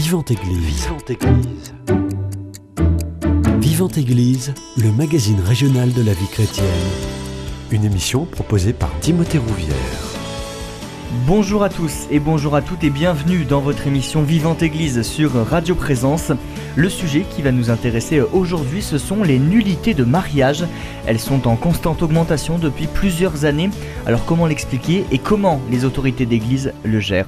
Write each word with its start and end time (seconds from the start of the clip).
Vivante 0.00 0.30
Église. 0.30 0.84
Vivante 0.84 1.10
Église. 1.10 1.74
Vivante 3.60 3.98
Église, 3.98 4.54
le 4.76 4.92
magazine 4.92 5.40
régional 5.40 5.92
de 5.92 6.02
la 6.02 6.12
vie 6.12 6.28
chrétienne. 6.28 6.66
Une 7.72 7.84
émission 7.84 8.24
proposée 8.24 8.72
par 8.72 8.96
Timothée 9.00 9.38
Rouvière. 9.38 9.74
Bonjour 11.26 11.64
à 11.64 11.68
tous 11.68 12.06
et 12.12 12.20
bonjour 12.20 12.54
à 12.54 12.62
toutes 12.62 12.84
et 12.84 12.90
bienvenue 12.90 13.44
dans 13.44 13.60
votre 13.60 13.88
émission 13.88 14.22
Vivante 14.22 14.62
Église 14.62 15.02
sur 15.02 15.32
Radio 15.32 15.74
Présence. 15.74 16.30
Le 16.76 16.88
sujet 16.88 17.26
qui 17.28 17.42
va 17.42 17.50
nous 17.50 17.68
intéresser 17.68 18.20
aujourd'hui, 18.20 18.82
ce 18.82 18.98
sont 18.98 19.24
les 19.24 19.40
nullités 19.40 19.94
de 19.94 20.04
mariage. 20.04 20.64
Elles 21.06 21.18
sont 21.18 21.48
en 21.48 21.56
constante 21.56 22.04
augmentation 22.04 22.58
depuis 22.58 22.86
plusieurs 22.86 23.44
années. 23.44 23.70
Alors 24.06 24.24
comment 24.24 24.46
l'expliquer 24.46 25.04
et 25.10 25.18
comment 25.18 25.60
les 25.72 25.84
autorités 25.84 26.24
d'église 26.24 26.72
le 26.84 27.00
gèrent? 27.00 27.26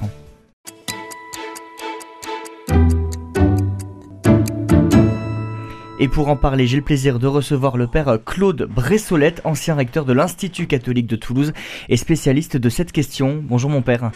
Et 6.01 6.07
pour 6.07 6.29
en 6.29 6.35
parler, 6.35 6.65
j'ai 6.65 6.77
le 6.77 6.83
plaisir 6.83 7.19
de 7.19 7.27
recevoir 7.27 7.77
le 7.77 7.85
père 7.85 8.17
Claude 8.25 8.63
Bressolette, 8.63 9.39
ancien 9.43 9.75
recteur 9.75 10.03
de 10.03 10.13
l'Institut 10.13 10.65
catholique 10.65 11.05
de 11.05 11.15
Toulouse 11.15 11.53
et 11.89 11.95
spécialiste 11.95 12.57
de 12.57 12.69
cette 12.69 12.91
question. 12.91 13.39
Bonjour 13.47 13.69
mon 13.69 13.83
père. 13.83 14.09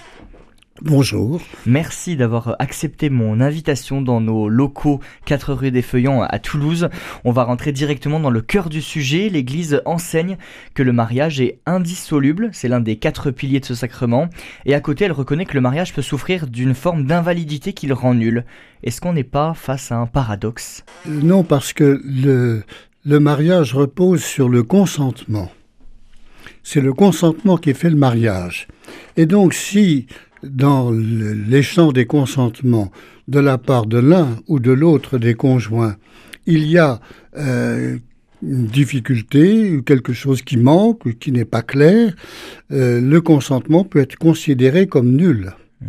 Bonjour. 0.82 1.42
Merci 1.66 2.18
d'avoir 2.18 2.58
accepté 2.60 3.10
mon 3.10 3.40
invitation 3.40 4.02
dans 4.02 4.20
nos 4.20 4.50
locaux 4.50 5.00
4 5.24 5.54
rue 5.54 5.72
des 5.72 5.82
Feuillants 5.82 6.22
à 6.22 6.38
Toulouse. 6.38 6.90
On 7.24 7.32
va 7.32 7.46
rentrer 7.46 7.72
directement 7.72 8.20
dans 8.20 8.30
le 8.30 8.42
cœur 8.42 8.68
du 8.68 8.82
sujet. 8.82 9.30
L'Église 9.30 9.82
enseigne 9.86 10.36
que 10.74 10.84
le 10.84 10.92
mariage 10.92 11.40
est 11.40 11.60
indissoluble, 11.66 12.50
c'est 12.52 12.68
l'un 12.68 12.82
des 12.82 12.98
quatre 12.98 13.32
piliers 13.32 13.62
de 13.62 13.66
ce 13.66 13.74
sacrement, 13.74 14.28
et 14.66 14.74
à 14.74 14.82
côté 14.82 15.06
elle 15.06 15.14
reconnaît 15.14 15.46
que 15.46 15.54
le 15.54 15.62
mariage 15.62 15.94
peut 15.94 16.02
souffrir 16.02 16.46
d'une 16.46 16.74
forme 16.74 17.06
d'invalidité 17.06 17.72
qui 17.72 17.88
le 17.88 17.94
rend 17.94 18.14
nul. 18.14 18.44
Est-ce 18.84 19.00
qu'on 19.00 19.14
n'est 19.14 19.24
pas 19.24 19.54
face 19.54 19.94
à 19.94 19.96
un 19.96 20.08
paradoxe? 20.08 20.84
Non, 21.08 21.46
parce 21.46 21.72
que 21.72 22.02
le, 22.04 22.64
le 23.06 23.20
mariage 23.22 23.74
repose 23.74 24.26
sur 24.26 24.50
le 24.50 24.62
consentement. 24.64 25.50
C'est 26.64 26.82
le 26.82 26.94
consentement 26.94 27.58
qui 27.58 27.74
fait 27.74 27.90
le 27.90 27.96
mariage. 27.96 28.68
Et 29.18 29.26
donc 29.26 29.54
si 29.54 30.08
dans 30.46 30.92
l'échange 30.92 31.94
des 31.94 32.06
consentements 32.06 32.92
de 33.28 33.40
la 33.40 33.58
part 33.58 33.86
de 33.86 33.98
l'un 33.98 34.38
ou 34.48 34.60
de 34.60 34.72
l'autre 34.72 35.18
des 35.18 35.34
conjoints, 35.34 35.96
il 36.46 36.66
y 36.66 36.78
a 36.78 37.00
euh, 37.38 37.98
une 38.44 38.68
difficulté, 38.68 39.80
quelque 39.86 40.14
chose 40.14 40.42
qui 40.42 40.58
manque, 40.58 41.18
qui 41.20 41.32
n'est 41.32 41.46
pas 41.46 41.64
clair, 41.64 42.14
euh, 42.72 43.02
le 43.02 43.22
consentement 43.22 43.84
peut 43.84 44.00
être 44.00 44.18
considéré 44.18 44.88
comme 44.88 45.16
nul. 45.16 45.54
Mmh. 45.82 45.86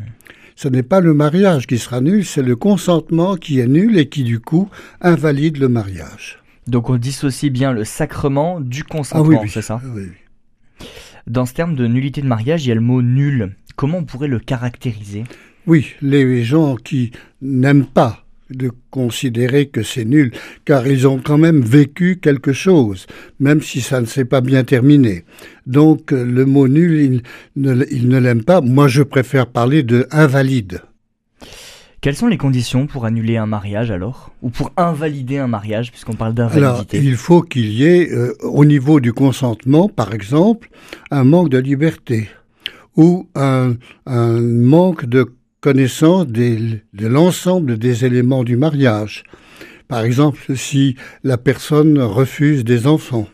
Ce 0.54 0.68
n'est 0.68 0.82
pas 0.82 1.00
le 1.00 1.12
mariage 1.12 1.66
qui 1.66 1.76
sera 1.76 2.00
nul, 2.00 2.24
c'est 2.24 2.42
le 2.42 2.56
consentement 2.56 3.36
qui 3.36 3.60
est 3.60 3.66
nul 3.66 3.98
et 3.98 4.08
qui 4.08 4.24
du 4.24 4.40
coup 4.40 4.70
invalide 5.02 5.58
le 5.58 5.68
mariage. 5.68 6.38
Donc 6.66 6.88
on 6.88 6.96
dissocie 6.96 7.50
bien 7.50 7.72
le 7.72 7.84
sacrement 7.84 8.60
du 8.60 8.82
consentement, 8.82 9.42
ah 9.44 9.48
c'est 9.48 9.62
ça? 9.62 9.80
Oui. 9.94 10.06
Dans 11.26 11.44
ce 11.44 11.54
terme 11.54 11.74
de 11.74 11.86
nullité 11.86 12.22
de 12.22 12.26
mariage, 12.26 12.64
il 12.64 12.68
y 12.68 12.72
a 12.72 12.74
le 12.74 12.80
mot 12.80 13.02
nul. 13.02 13.54
Comment 13.76 13.98
on 13.98 14.04
pourrait 14.04 14.28
le 14.28 14.38
caractériser? 14.38 15.24
Oui, 15.66 15.88
les 16.00 16.44
gens 16.44 16.76
qui 16.76 17.12
n'aiment 17.42 17.86
pas 17.86 18.24
de 18.50 18.70
considérer 18.90 19.66
que 19.66 19.82
c'est 19.82 20.04
nul, 20.04 20.32
car 20.64 20.86
ils 20.86 21.06
ont 21.06 21.18
quand 21.18 21.38
même 21.38 21.60
vécu 21.60 22.18
quelque 22.22 22.52
chose, 22.52 23.06
même 23.40 23.60
si 23.60 23.80
ça 23.80 24.00
ne 24.00 24.06
s'est 24.06 24.24
pas 24.24 24.40
bien 24.40 24.64
terminé. 24.64 25.24
Donc 25.66 26.12
le 26.12 26.44
mot 26.46 26.68
nul, 26.68 27.00
ils 27.00 27.22
ne, 27.56 27.84
il 27.90 28.08
ne 28.08 28.18
l'aiment 28.18 28.44
pas. 28.44 28.60
Moi, 28.60 28.88
je 28.88 29.02
préfère 29.02 29.48
parler 29.48 29.82
de 29.82 30.06
invalide. 30.10 30.82
Quelles 32.00 32.14
sont 32.14 32.28
les 32.28 32.38
conditions 32.38 32.86
pour 32.86 33.04
annuler 33.04 33.36
un 33.36 33.46
mariage 33.46 33.90
alors? 33.90 34.30
Ou 34.42 34.50
pour 34.50 34.70
invalider 34.76 35.38
un 35.38 35.48
mariage, 35.48 35.90
puisqu'on 35.90 36.14
parle 36.14 36.34
d'invalidité? 36.34 36.98
Il 37.02 37.16
faut 37.16 37.42
qu'il 37.42 37.72
y 37.72 37.84
ait, 37.84 38.12
euh, 38.12 38.32
au 38.42 38.64
niveau 38.64 39.00
du 39.00 39.12
consentement, 39.12 39.88
par 39.88 40.14
exemple, 40.14 40.70
un 41.10 41.24
manque 41.24 41.48
de 41.48 41.58
liberté 41.58 42.28
ou 42.96 43.28
un, 43.34 43.76
un 44.06 44.40
manque 44.40 45.06
de 45.06 45.26
connaissance 45.60 46.26
des, 46.26 46.82
de 46.92 47.06
l'ensemble 47.06 47.78
des 47.78 48.04
éléments 48.04 48.44
du 48.44 48.56
mariage. 48.56 49.24
Par 49.88 50.04
exemple, 50.04 50.56
si 50.56 50.96
la 51.22 51.38
personne 51.38 51.98
refuse 52.00 52.64
des 52.64 52.86
enfants, 52.86 53.28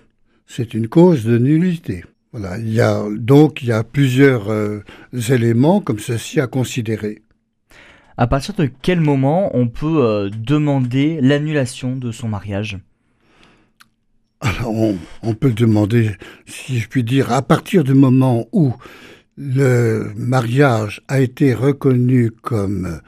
c'est 0.47 0.75
une 0.75 0.89
cause 0.89 1.25
de 1.25 1.39
nullité. 1.39 2.05
Voilà, 2.33 2.59
il 2.59 2.73
y 2.73 2.81
a 2.81 3.05
donc 3.15 3.63
il 3.63 3.69
y 3.69 3.73
a 3.73 3.85
plusieurs 3.85 4.51
euh, 4.51 4.81
éléments 5.29 5.81
comme 5.81 5.99
ceci 5.99 6.41
à 6.41 6.47
considérer. 6.47 7.23
À 8.17 8.27
partir 8.27 8.55
de 8.55 8.71
quel 8.81 9.01
moment 9.01 9.51
on 9.55 9.69
peut 9.69 10.03
euh, 10.03 10.31
demander 10.31 11.21
l'annulation 11.21 11.97
de 11.97 12.11
son 12.13 12.29
mariage? 12.29 12.79
Alors 14.41 14.75
on, 14.75 14.97
on, 15.23 15.35
peut 15.35 15.53
demander, 15.53 16.11
si 16.47 16.79
je 16.79 16.89
puis 16.89 17.05
dire, 17.05 17.33
à 17.33 17.43
partir 17.43 17.85
du 17.85 17.95
moment 17.95 18.47
où 18.53 18.75
le 19.37 20.13
mariage 20.17 21.03
a 21.09 21.21
été 21.21 21.55
reconnu 21.55 22.31
comme 22.31 23.01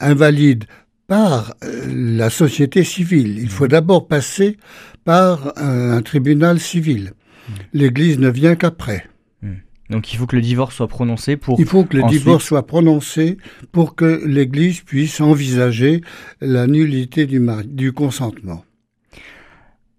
invalide 0.00 0.64
par 1.06 1.54
euh, 1.62 1.86
la 1.88 2.30
société 2.30 2.84
civile. 2.84 3.38
Il 3.38 3.50
faut 3.50 3.68
d'abord 3.68 4.08
passer 4.08 4.56
par 5.04 5.52
un, 5.58 6.00
tribunal 6.02 6.58
civil. 6.58 7.12
Hmm. 7.48 7.52
L'Église 7.74 8.18
ne 8.18 8.28
vient 8.28 8.56
qu'après. 8.56 9.06
Hmm. 9.42 9.56
Donc 9.90 10.12
il 10.12 10.16
faut 10.18 10.26
que 10.26 10.36
le 10.36 10.42
divorce 10.42 10.74
soit 10.74 10.88
prononcé 10.88 11.36
pour. 11.36 11.60
Il 11.60 11.66
faut 11.66 11.84
que 11.84 11.96
le 11.96 12.04
divorce 12.04 12.44
soit 12.44 12.66
prononcé 12.66 13.36
pour 13.70 13.94
que 13.94 14.22
l'Église 14.24 14.80
puisse 14.80 15.20
envisager 15.20 16.00
la 16.40 16.66
nullité 16.66 17.26
du, 17.26 17.46
du 17.66 17.92
consentement. 17.92 18.64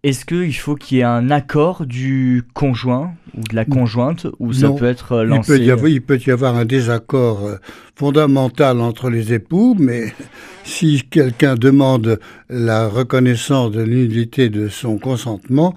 Est-ce 0.06 0.24
qu'il 0.24 0.56
faut 0.56 0.76
qu'il 0.76 0.98
y 0.98 1.02
ait 1.02 1.04
un 1.04 1.32
accord 1.32 1.88
du 1.88 2.44
conjoint 2.54 3.16
ou 3.36 3.42
de 3.42 3.56
la 3.56 3.66
conjointe 3.66 4.28
ou 4.38 4.54
ça 4.54 4.70
peut 4.70 4.86
être 4.86 5.24
lancé 5.24 5.54
il 5.54 5.58
peut, 5.58 5.66
y 5.66 5.72
avoir, 5.72 5.90
il 5.90 6.02
peut 6.04 6.20
y 6.28 6.30
avoir 6.30 6.56
un 6.56 6.66
désaccord 6.66 7.44
euh, 7.44 7.56
fondamental 7.96 8.82
entre 8.82 9.10
les 9.10 9.34
époux, 9.34 9.76
mais 9.80 10.14
si 10.64 11.02
quelqu'un 11.10 11.56
demande 11.56 12.20
la 12.50 12.88
reconnaissance 12.88 13.72
de 13.72 13.82
l'unité 13.82 14.50
de 14.50 14.68
son 14.68 15.00
consentement, 15.00 15.74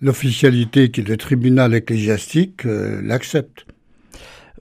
l'officialité 0.00 0.90
qui 0.90 1.02
est 1.02 1.08
le 1.08 1.18
tribunal 1.18 1.74
ecclésiastique 1.74 2.64
euh, 2.64 3.02
l'accepte. 3.02 3.66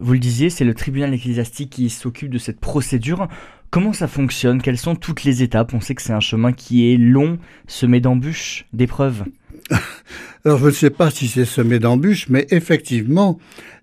Vous 0.01 0.11
le 0.11 0.19
disiez, 0.19 0.49
c'est 0.49 0.65
le 0.65 0.73
tribunal 0.73 1.13
ecclésiastique 1.13 1.69
qui 1.69 1.89
s'occupe 1.89 2.29
de 2.29 2.37
cette 2.37 2.59
procédure. 2.59 3.29
Comment 3.69 3.93
ça 3.93 4.07
fonctionne? 4.07 4.61
Quelles 4.61 4.77
sont 4.77 4.95
toutes 4.95 5.23
les 5.23 5.43
étapes? 5.43 5.73
On 5.73 5.81
sait 5.81 5.95
que 5.95 6.01
c'est 6.01 6.13
un 6.13 6.19
chemin 6.19 6.53
qui 6.53 6.91
est 6.91 6.97
long, 6.97 7.37
semé 7.67 7.99
d'embûches, 7.99 8.65
d'épreuves. 8.73 9.25
Alors 10.45 10.59
je 10.59 10.65
ne 10.67 10.71
sais 10.71 10.89
pas 10.89 11.11
si 11.11 11.27
c'est 11.27 11.45
semé 11.45 11.79
d'embûches, 11.79 12.29
mais 12.29 12.47
effectivement, 12.51 13.37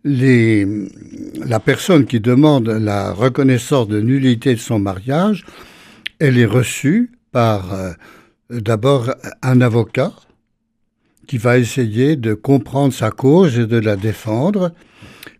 la 0.05 1.61
personne 1.61 2.06
qui 2.06 2.21
demande 2.21 2.69
la 2.69 3.12
reconnaissance 3.12 3.89
de 3.89 4.00
nullité 4.00 4.55
de 4.55 4.61
son 4.61 4.78
mariage, 4.78 5.44
elle 6.19 6.39
est 6.39 6.47
reçue 6.47 7.11
par 7.33 7.75
euh, 7.75 7.93
d'abord 8.49 9.15
un 9.43 9.61
avocat 9.61 10.12
qui 11.27 11.39
va 11.39 11.59
essayer 11.59 12.17
de 12.17 12.34
comprendre 12.34 12.93
sa 12.93 13.11
cause 13.11 13.59
et 13.59 13.67
de 13.67 13.78
la 13.78 13.97
défendre 13.97 14.73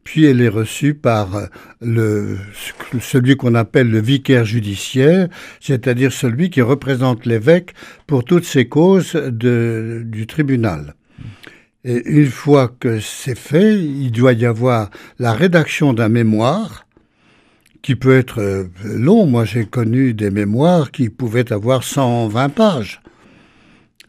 puis 0.04 0.26
elle 0.26 0.41
est 0.41 0.48
reçue 0.48 0.94
par 0.94 1.48
euh, 1.82 2.37
celui 3.00 3.37
qu'on 3.37 3.54
appelle 3.54 3.91
le 3.91 4.00
vicaire 4.00 4.44
judiciaire, 4.44 5.28
c'est-à-dire 5.60 6.12
celui 6.12 6.50
qui 6.50 6.60
représente 6.60 7.26
l'évêque 7.26 7.75
pour 8.06 8.25
toutes 8.25 8.44
ces 8.44 8.69
causes 8.69 9.15
du 9.15 10.26
tribunal. 10.28 10.94
Et 11.84 12.03
une 12.06 12.31
fois 12.31 12.69
que 12.69 13.00
c'est 13.00 13.38
fait, 13.38 13.78
il 13.78 14.10
doit 14.10 14.32
y 14.32 14.47
avoir 14.47 14.91
la 15.19 15.32
rédaction 15.32 15.92
d'un 15.92 16.09
mémoire 16.09 16.86
qui 17.83 17.95
peut 17.95 18.16
être 18.16 18.41
euh, 18.41 18.65
long. 18.84 19.27
Moi, 19.27 19.45
j'ai 19.45 19.66
connu 19.66 20.15
des 20.15 20.30
mémoires 20.30 20.91
qui 20.91 21.10
pouvaient 21.10 21.53
avoir 21.53 21.84
120 21.84 22.48
pages 22.48 23.03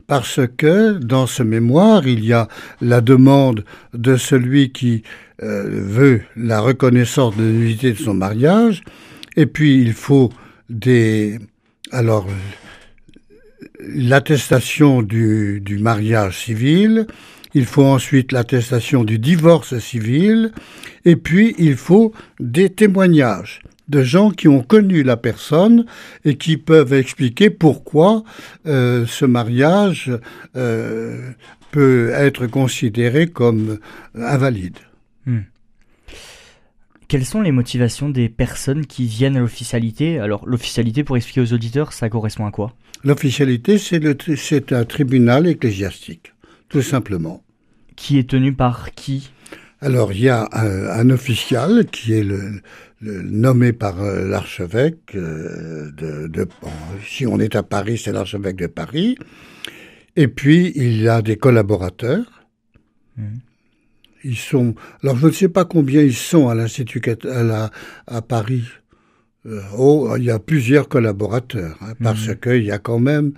parce 0.08 0.42
que 0.58 0.98
dans 0.98 1.28
ce 1.28 1.44
mémoire, 1.44 2.08
il 2.08 2.24
y 2.24 2.34
a 2.34 2.48
la 2.82 3.02
demande 3.02 3.66
de 3.94 4.18
celui 4.18 4.72
qui 4.72 5.04
euh, 5.44 5.64
veut 5.68 6.22
la 6.36 6.62
reconnaissance 6.62 7.36
de 7.36 7.44
l'unité 7.44 7.94
de 7.94 7.98
son 7.98 8.14
mariage, 8.14 8.84
et 9.36 9.46
puis 9.46 9.82
il 9.82 9.94
faut 9.94 10.32
des... 10.70 11.40
Alors, 11.92 12.28
l'attestation 13.80 15.02
du, 15.02 15.62
du 15.62 15.78
mariage 15.78 16.44
civil, 16.44 17.08
il 17.54 17.66
faut 17.66 17.86
ensuite 17.86 18.32
l'attestation 18.32 19.04
du 19.04 19.20
divorce 19.20 19.78
civil, 19.80 20.52
et 21.06 21.16
puis 21.16 21.56
il 21.58 21.76
faut 21.76 22.14
des 22.40 22.70
témoignages 22.70 23.62
de 23.88 24.04
gens 24.04 24.32
qui 24.32 24.48
ont 24.48 24.64
connu 24.64 25.04
la 25.04 25.18
personne 25.18 25.86
et 26.24 26.38
qui 26.38 26.58
peuvent 26.58 26.94
expliquer 26.94 27.50
pourquoi 27.50 28.24
euh, 28.66 29.06
ce 29.08 29.26
mariage 29.26 30.12
euh, 30.56 31.32
peut 31.72 32.12
être 32.14 32.48
considéré 32.48 33.28
comme 33.28 33.80
invalide. 34.16 34.78
Hmm. 35.26 35.40
quelles 37.08 37.26
sont 37.26 37.42
les 37.42 37.52
motivations 37.52 38.10
des 38.10 38.30
personnes 38.30 38.86
qui 38.86 39.08
viennent 39.08 39.38
à 39.38 39.40
l'officialité? 39.40 40.20
Alors, 40.20 40.46
l'officialité, 40.48 41.04
pour 41.04 41.18
expliquer 41.18 41.42
aux 41.42 41.54
auditeurs, 41.54 41.92
ça 41.92 42.10
correspond 42.10 42.46
à 42.46 42.52
quoi? 42.52 42.76
L'officialité, 43.04 43.78
c'est 43.78 44.72
un 44.72 44.86
tribunal 44.86 45.48
ecclésiastique, 45.48 46.34
tout 46.70 46.84
simplement. 46.84 47.44
Qui 47.96 48.20
est 48.20 48.30
tenu 48.30 48.54
par 48.54 48.92
qui? 48.92 49.32
Alors, 49.82 50.14
il 50.14 50.22
y 50.22 50.30
a 50.30 50.50
un, 50.54 51.10
official 51.10 51.86
qui 51.92 52.14
est 52.14 52.24
le, 52.24 52.62
nommé 53.24 53.74
par 53.74 54.02
euh, 54.02 54.28
l'archevêque 54.28 55.16
euh, 55.16 55.92
de, 55.92 56.48
si 57.06 57.26
on 57.26 57.40
est 57.40 57.56
à 57.56 57.64
Paris, 57.64 57.98
c'est 57.98 58.12
l'archevêque 58.12 58.58
de 58.58 58.68
Paris. 58.68 59.18
Et 60.16 60.28
puis, 60.28 60.72
il 60.76 61.02
y 61.02 61.08
a 61.08 61.22
des 61.22 61.38
collaborateurs. 61.38 62.46
Mmh. 63.18 63.24
Ils 64.24 64.38
sont. 64.38 64.76
Alors, 65.04 65.18
je 65.18 65.28
ne 65.28 65.32
sais 65.32 65.50
pas 65.50 65.66
combien 65.66 66.02
ils 66.02 66.16
sont 66.16 66.50
à 66.50 66.56
l'Institut 66.56 67.02
à, 67.30 67.70
à 68.08 68.22
Paris. 68.22 68.64
Euh, 69.46 69.62
oh, 69.78 70.16
il 70.18 70.24
y 70.24 70.32
a 70.32 70.40
plusieurs 70.40 70.90
collaborateurs, 70.90 71.78
hein, 71.82 71.94
parce 72.02 72.28
mhm. 72.28 72.36
qu'il 72.38 72.64
y 72.64 72.72
a 72.72 72.80
quand 72.80 73.00
même, 73.00 73.34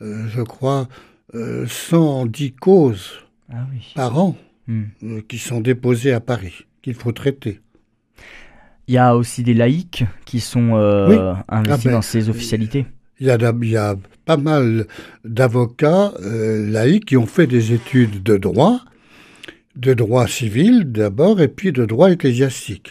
euh, 0.00 0.26
je 0.28 0.42
crois, 0.42 0.88
110 1.32 1.36
euh, 1.38 2.50
causes 2.60 3.10
ah 3.48 3.66
par 3.94 4.18
an 4.18 4.36
mhm. 4.66 5.22
qui 5.28 5.38
sont 5.38 5.60
déposées 5.60 6.12
à 6.12 6.20
Paris, 6.20 6.66
qu'il 6.82 6.94
faut 6.94 7.12
traiter. 7.12 7.60
Il 8.92 8.96
y 8.96 8.98
a 8.98 9.16
aussi 9.16 9.42
des 9.42 9.54
laïcs 9.54 10.04
qui 10.26 10.40
sont 10.40 10.74
investis 10.74 11.44
ah 11.48 11.62
ben, 11.82 11.92
dans 11.92 12.02
ces 12.02 12.28
officialités. 12.28 12.84
Il 13.20 13.26
y, 13.26 13.30
a, 13.30 13.38
il 13.62 13.70
y 13.70 13.76
a 13.78 13.96
pas 14.26 14.36
mal 14.36 14.86
d'avocats 15.24 16.12
laïcs 16.20 17.06
qui 17.06 17.16
ont 17.16 17.24
fait 17.24 17.46
des 17.46 17.72
études 17.72 18.22
de 18.22 18.36
droit 18.36 18.82
de 19.76 19.94
droit 19.94 20.26
civil 20.26 20.84
d'abord 20.92 21.40
et 21.40 21.48
puis 21.48 21.72
de 21.72 21.86
droit 21.86 22.10
ecclésiastique. 22.10 22.90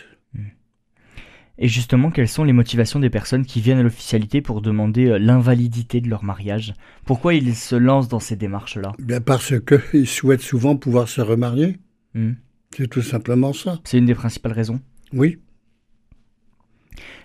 Et 1.57 1.68
justement, 1.68 2.09
quelles 2.09 2.27
sont 2.27 2.44
les 2.44 2.53
motivations 2.53 3.00
des 3.00 3.12
personnes 3.12 3.45
qui 3.45 3.62
viennent 3.62 3.77
à 3.77 3.83
l'officialité 3.83 4.42
pour 4.42 4.63
demander 4.63 5.06
euh, 5.06 5.19
l'invalidité 5.19 6.01
de 6.01 6.09
leur 6.09 6.24
mariage? 6.24 6.74
Pourquoi 7.06 7.36
ils 7.36 7.56
se 7.56 7.75
lancent 7.75 8.07
dans 8.07 8.19
ces 8.19 8.36
démarches-là? 8.36 8.94
Bien 8.98 9.21
Parce 9.21 9.53
qu'ils 9.59 10.07
souhaitent 10.07 10.42
souvent 10.42 10.75
pouvoir 10.75 11.07
se 11.07 11.21
remarier. 11.21 11.77
Hmm. 12.15 12.31
C'est 12.75 12.88
tout 12.88 13.03
simplement 13.03 13.53
ça. 13.53 13.80
C'est 13.83 14.00
une 14.00 14.07
des 14.07 14.15
principales 14.15 14.53
raisons? 14.53 14.80
Oui. 15.13 15.38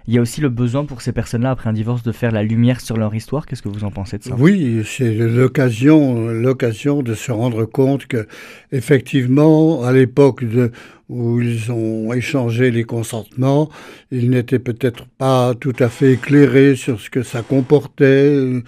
Il 0.08 0.14
y 0.14 0.18
a 0.18 0.20
aussi 0.20 0.40
le 0.40 0.48
besoin 0.48 0.84
pour 0.84 1.02
ces 1.02 1.10
personnes-là, 1.10 1.50
après 1.50 1.68
un 1.68 1.72
divorce, 1.72 2.04
de 2.04 2.12
faire 2.12 2.30
la 2.30 2.44
lumière 2.44 2.80
sur 2.80 2.96
leur 2.96 3.12
histoire. 3.14 3.44
Qu'est-ce 3.44 3.62
que 3.62 3.68
vous 3.68 3.82
en 3.82 3.90
pensez 3.90 4.18
de 4.18 4.22
ça? 4.22 4.36
Oui, 4.38 4.82
c'est 4.86 5.12
l'occasion, 5.12 6.28
l'occasion 6.28 7.02
de 7.02 7.14
se 7.14 7.32
rendre 7.32 7.64
compte 7.64 8.06
que, 8.06 8.28
effectivement, 8.70 9.82
à 9.82 9.92
l'époque 9.92 10.44
où 11.08 11.40
ils 11.40 11.72
ont 11.72 12.12
échangé 12.12 12.70
les 12.70 12.84
consentements, 12.84 13.68
ils 14.12 14.30
n'étaient 14.30 14.60
peut-être 14.60 15.06
pas 15.18 15.54
tout 15.58 15.74
à 15.80 15.88
fait 15.88 16.12
éclairés 16.12 16.76
sur 16.76 17.00
ce 17.00 17.10
que 17.10 17.24
ça 17.24 17.42
comportait. 17.42 18.62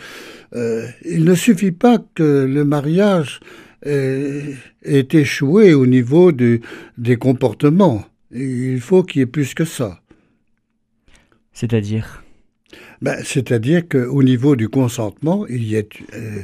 Euh, 0.55 0.87
il 1.05 1.25
ne 1.25 1.35
suffit 1.37 1.73
pas 1.73 1.99
que 2.17 2.47
le 2.51 2.65
mariage 2.65 3.39
ait, 3.87 4.57
échoué 4.85 5.73
au 5.73 5.87
niveau 5.87 6.33
des 6.33 7.17
comportements. 7.17 8.05
Il 8.33 8.81
faut 8.81 9.05
qu'il 9.05 9.21
y 9.21 9.23
ait 9.23 9.27
plus 9.27 9.55
que 9.55 9.65
ça. 9.65 10.01
C'est-à-dire? 11.59 12.23
Ben, 13.03 13.17
C'est-à-dire 13.25 13.89
qu'au 13.89 14.23
niveau 14.23 14.55
du 14.55 14.69
consentement, 14.69 15.45
il 15.49 15.69
y 15.69 15.77
a 15.77 15.83
euh, 16.15 16.43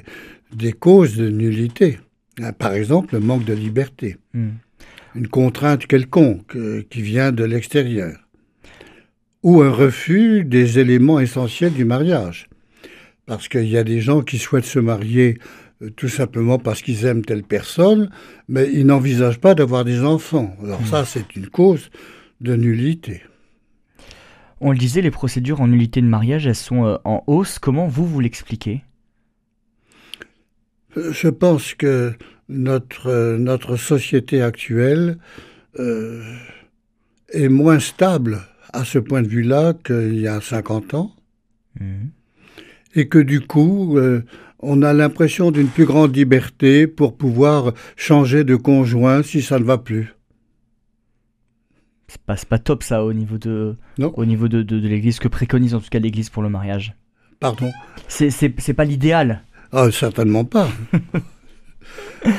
des 0.53 0.73
causes 0.73 1.15
de 1.15 1.29
nullité. 1.29 2.01
Hein, 2.43 2.53
par 2.53 2.75
exemple, 2.75 3.15
le 3.15 3.21
manque 3.21 3.45
de 3.45 3.53
liberté. 3.53 4.17
Hmm. 4.33 4.55
Une 5.15 5.29
contrainte 5.29 5.87
quelconque 5.87 6.57
euh, 6.57 6.83
qui 6.91 7.01
vient 7.01 7.31
de 7.31 7.45
l'extérieur. 7.45 8.17
Ou 9.45 9.63
un 9.63 9.71
refus 9.71 10.43
des 10.45 10.81
éléments 10.81 11.21
essentiels 11.21 11.75
du 11.75 11.85
mariage. 11.85 12.49
Parce 13.27 13.47
qu'il 13.47 13.69
y 13.69 13.77
a 13.77 13.85
des 13.85 14.01
gens 14.01 14.21
qui 14.21 14.39
souhaitent 14.39 14.65
se 14.65 14.81
marier 14.81 15.39
euh, 15.81 15.91
tout 15.91 16.09
simplement 16.09 16.59
parce 16.59 16.83
qu'ils 16.83 17.05
aiment 17.05 17.25
telle 17.25 17.45
personne, 17.45 18.11
mais 18.49 18.69
ils 18.73 18.85
n'envisagent 18.85 19.41
pas 19.41 19.55
d'avoir 19.55 19.85
des 19.85 20.01
enfants. 20.03 20.57
Alors 20.61 20.83
hmm. 20.83 20.87
ça, 20.87 21.05
c'est 21.05 21.37
une 21.37 21.47
cause 21.47 21.91
de 22.41 22.57
nullité. 22.57 23.23
On 24.67 24.73
le 24.73 24.79
disait, 24.79 25.03
les 25.03 25.11
procédures 25.11 25.61
en 25.61 25.69
nullité 25.69 26.01
de 26.01 26.07
mariage, 26.07 26.47
elles 26.47 26.55
sont 26.55 26.87
euh, 26.87 26.97
en 27.05 27.23
hausse. 27.27 27.59
Comment 27.59 27.87
vous, 27.87 28.07
vous 28.07 28.21
l'expliquez? 28.21 28.83
Euh, 30.97 31.13
Je 31.13 31.29
pense 31.29 31.75
que 31.75 32.15
notre, 32.49 33.09
euh, 33.09 33.37
notre 33.37 33.77
société 33.77 34.41
actuelle 34.41 35.19
est 35.77 37.49
moins 37.49 37.79
stable 37.79 38.41
à 38.73 38.87
ce 38.87 38.99
point 38.99 39.21
de 39.21 39.29
vue-là 39.29 39.75
qu'il 39.75 40.19
y 40.19 40.29
a 40.29 40.41
50 40.41 40.95
ans. 40.95 41.15
Mmh. 41.79 42.07
Et 42.95 43.09
que 43.09 43.19
du 43.19 43.43
coup, 43.43 43.99
on 44.61 44.83
a 44.83 44.93
l'impression 44.93 45.51
d'une 45.51 45.67
plus 45.67 45.85
grande 45.85 46.17
liberté 46.17 46.87
pour 46.87 47.17
pouvoir 47.17 47.75
changer 47.97 48.45
de 48.45 48.55
conjoint 48.55 49.25
si 49.25 49.43
ça 49.43 49.59
ne 49.59 49.65
va 49.65 49.79
plus 49.79 50.15
c'est 52.15 52.23
pas, 52.23 52.37
pas 52.37 52.59
top 52.59 52.83
ça 52.83 53.05
au 53.05 53.13
niveau 53.13 53.39
de, 53.39 53.77
Au 53.99 54.25
niveau 54.25 54.49
de, 54.49 54.63
de, 54.63 54.77
l'église, 54.89 55.19
que 55.19 55.29
préconise 55.29 55.75
en 55.75 55.81
tout 55.81 55.89
cas 55.91 55.99
l'église 55.99 56.31
pour 56.31 56.43
le 56.43 56.49
mariage. 56.49 56.95
Pardon 57.41 57.71
C'est 58.09 58.75
pas 58.75 58.85
l'idéal. 58.85 59.43
Ah, 59.73 59.91
certainement 59.91 60.45
pas. 60.45 60.69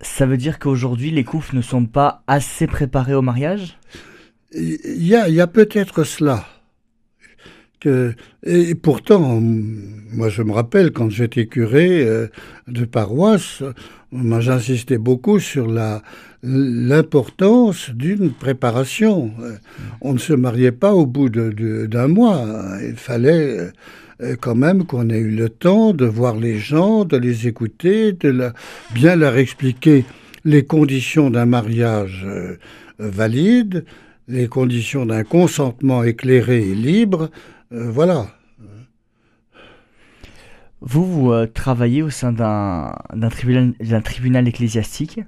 ça 0.00 0.26
veut 0.26 0.36
dire 0.36 0.58
qu'aujourd'hui 0.58 1.10
les 1.10 1.24
couples 1.24 1.56
ne 1.56 1.62
sont 1.62 1.86
pas 1.86 2.22
assez 2.26 2.66
préparés 2.66 3.14
au 3.14 3.22
mariage? 3.22 3.78
Il 4.52 5.06
y 5.06 5.14
a, 5.14 5.28
y 5.28 5.40
a 5.40 5.46
peut-être 5.46 6.04
cela. 6.04 6.46
Et 7.84 8.74
pourtant, 8.74 9.40
moi 9.40 10.28
je 10.28 10.42
me 10.42 10.52
rappelle 10.52 10.92
quand 10.92 11.10
j'étais 11.10 11.46
curé 11.46 12.04
euh, 12.04 12.26
de 12.68 12.84
paroisse, 12.84 13.62
j'insistais 14.12 14.98
beaucoup 14.98 15.38
sur 15.38 15.66
la, 15.66 16.02
l'importance 16.42 17.90
d'une 17.90 18.30
préparation. 18.30 19.30
On 20.00 20.14
ne 20.14 20.18
se 20.18 20.32
mariait 20.32 20.72
pas 20.72 20.94
au 20.94 21.06
bout 21.06 21.28
d'un 21.28 22.08
mois. 22.08 22.44
Il 22.82 22.96
fallait 22.96 23.70
euh, 24.22 24.36
quand 24.40 24.54
même 24.54 24.86
qu'on 24.86 25.10
ait 25.10 25.18
eu 25.18 25.30
le 25.30 25.48
temps 25.48 25.92
de 25.92 26.06
voir 26.06 26.36
les 26.36 26.58
gens, 26.58 27.04
de 27.04 27.16
les 27.16 27.46
écouter, 27.46 28.12
de 28.12 28.52
bien 28.94 29.16
leur 29.16 29.36
expliquer 29.36 30.04
les 30.44 30.64
conditions 30.64 31.28
d'un 31.28 31.46
mariage 31.46 32.24
euh, 32.26 32.56
valide, 32.98 33.84
les 34.28 34.48
conditions 34.48 35.04
d'un 35.04 35.24
consentement 35.24 36.02
éclairé 36.02 36.58
et 36.58 36.74
libre. 36.74 37.30
Euh, 37.72 37.90
voilà. 37.90 38.28
Vous, 40.80 41.04
vous 41.04 41.46
travaillez 41.46 42.02
au 42.02 42.10
sein 42.10 42.32
d'un 42.32 43.28
tribunal, 43.30 43.74
tribunal 44.02 44.46
ecclésiastique 44.46 45.20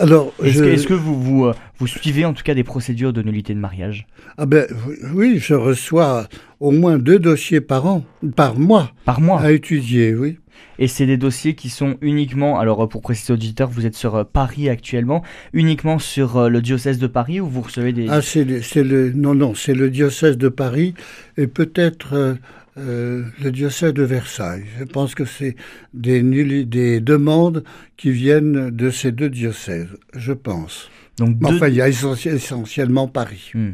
alors, 0.00 0.32
est-ce 0.44 0.86
que, 0.86 0.94
vous, 0.94 1.20
vous, 1.20 1.46
euh, 1.46 1.54
vous, 1.78 1.88
suivez 1.88 2.24
en 2.24 2.32
tout 2.32 2.44
cas 2.44 2.54
des 2.54 2.62
procédures 2.62 3.12
de 3.12 3.20
nullité 3.20 3.52
de 3.52 3.58
mariage? 3.58 4.06
Ah 4.36 4.46
ben 4.46 4.66
oui, 5.12 5.38
je 5.38 5.54
reçois 5.54 6.28
au 6.60 6.70
moins 6.70 6.98
deux 6.98 7.18
dossiers 7.18 7.60
par 7.60 7.86
an, 7.86 8.04
par 8.36 8.56
mois. 8.56 8.92
Par 9.04 9.20
mois? 9.20 9.40
À 9.40 9.50
étudier, 9.50 10.14
oui. 10.14 10.38
Et 10.78 10.86
c'est 10.86 11.06
des 11.06 11.16
dossiers 11.16 11.54
qui 11.54 11.70
sont 11.70 11.96
uniquement, 12.00 12.58
alors 12.58 12.88
pour 12.88 13.02
préciser 13.02 13.32
aux 13.32 13.36
auditeurs, 13.36 13.68
vous 13.68 13.84
êtes 13.84 13.96
sur 13.96 14.14
euh, 14.14 14.24
Paris 14.24 14.68
actuellement, 14.68 15.22
uniquement 15.52 15.98
sur 15.98 16.36
euh, 16.36 16.48
le 16.48 16.62
diocèse 16.62 16.98
de 16.98 17.06
Paris 17.08 17.40
ou 17.40 17.48
vous 17.48 17.62
recevez 17.62 17.92
des... 17.92 18.08
Ah, 18.08 18.22
c'est 18.22 18.44
le, 18.44 19.12
non, 19.12 19.34
non, 19.34 19.54
c'est 19.54 19.74
le 19.74 19.90
diocèse 19.90 20.38
de 20.38 20.48
Paris 20.48 20.94
et 21.36 21.48
peut-être 21.48 22.38
euh, 22.78 23.24
le 23.42 23.50
diocèse 23.50 23.92
de 23.92 24.04
Versailles. 24.04 24.64
Je 24.78 24.84
pense 24.84 25.14
que 25.14 25.24
c'est 25.24 25.56
des, 25.94 26.22
des 26.64 27.00
demandes 27.00 27.64
qui 27.96 28.12
viennent 28.12 28.70
de 28.70 28.90
ces 28.90 29.10
deux 29.10 29.30
diocèses, 29.30 29.96
je 30.14 30.32
pense. 30.32 30.90
Donc 31.18 31.36
Enfin, 31.42 31.68
il 31.68 31.74
y 31.74 31.82
a 31.82 31.88
essentiellement 31.88 33.08
Paris. 33.08 33.50
Hmm. 33.54 33.72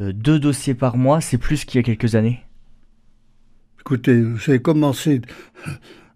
Euh, 0.00 0.12
deux 0.12 0.38
dossiers 0.38 0.74
par 0.74 0.96
mois, 0.96 1.20
c'est 1.22 1.38
plus 1.38 1.64
qu'il 1.64 1.78
y 1.78 1.80
a 1.80 1.82
quelques 1.82 2.14
années? 2.14 2.40
Écoutez, 3.80 4.22
j'ai 4.44 4.60
commencé 4.60 5.22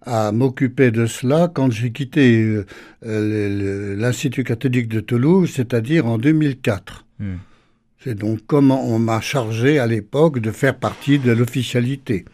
à 0.06 0.32
m'occuper 0.32 0.90
de 0.90 1.06
cela 1.06 1.50
quand 1.52 1.70
j'ai 1.70 1.90
quitté 1.90 2.64
euh, 3.04 3.96
l'Institut 3.96 4.44
catholique 4.44 4.88
de 4.88 5.00
Toulouse, 5.00 5.50
c'est-à-dire 5.54 6.06
en 6.06 6.16
2004. 6.16 7.04
C'est 8.02 8.14
donc 8.14 8.40
comment 8.46 8.86
on 8.86 8.98
m'a 8.98 9.20
chargé 9.20 9.78
à 9.78 9.86
l'époque 9.86 10.38
de 10.38 10.52
faire 10.52 10.78
partie 10.78 11.18
de 11.18 11.32
l'officialité. 11.32 12.25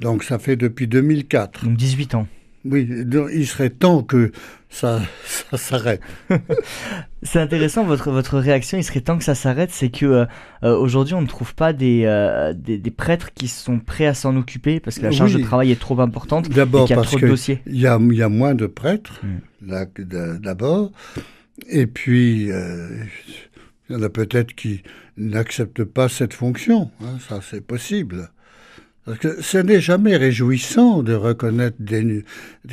Donc 0.00 0.24
ça 0.24 0.38
fait 0.38 0.56
depuis 0.56 0.86
2004. 0.86 1.64
Donc 1.64 1.76
18 1.76 2.14
ans. 2.16 2.28
Oui, 2.70 2.88
il 3.32 3.46
serait 3.46 3.70
temps 3.70 4.02
que 4.02 4.32
ça, 4.68 5.00
ça 5.24 5.56
s'arrête. 5.56 6.00
c'est 7.22 7.40
intéressant 7.40 7.84
votre 7.84 8.10
votre 8.10 8.38
réaction. 8.38 8.78
Il 8.78 8.84
serait 8.84 9.00
temps 9.00 9.18
que 9.18 9.24
ça 9.24 9.34
s'arrête. 9.34 9.70
C'est 9.70 9.90
que 9.90 10.06
euh, 10.06 10.24
euh, 10.64 10.76
aujourd'hui 10.76 11.14
on 11.14 11.22
ne 11.22 11.26
trouve 11.26 11.54
pas 11.54 11.72
euh, 11.72 12.52
des, 12.54 12.78
des, 12.78 12.90
prêtres 12.90 13.32
qui 13.34 13.48
sont 13.48 13.78
prêts 13.78 14.06
à 14.06 14.14
s'en 14.14 14.36
occuper 14.36 14.80
parce 14.80 14.98
que 14.98 15.04
la 15.04 15.10
charge 15.10 15.34
de 15.34 15.42
travail 15.42 15.70
est 15.70 15.80
trop 15.80 16.00
importante. 16.00 16.48
D'abord 16.50 16.86
qu'il 16.86 17.38
y, 17.66 17.80
y 17.80 17.86
a 17.86 18.28
moins 18.28 18.54
de 18.54 18.66
prêtres. 18.66 19.20
Hmm. 19.22 19.40
D'abord. 20.40 20.92
Et 21.68 21.86
puis, 21.86 22.50
euh, 22.50 23.04
il 23.88 23.96
y 23.96 23.98
en 23.98 24.02
a 24.02 24.08
peut-être 24.08 24.54
qui 24.54 24.82
n'acceptent 25.16 25.84
pas 25.84 26.08
cette 26.08 26.34
fonction. 26.34 26.90
Hein, 27.02 27.18
ça, 27.28 27.40
c'est 27.42 27.60
possible. 27.60 28.30
Parce 29.06 29.18
que 29.18 29.40
ce 29.40 29.58
n'est 29.58 29.80
jamais 29.80 30.16
réjouissant 30.16 31.04
de 31.04 31.14
reconnaître 31.14 31.76
des, 31.78 32.24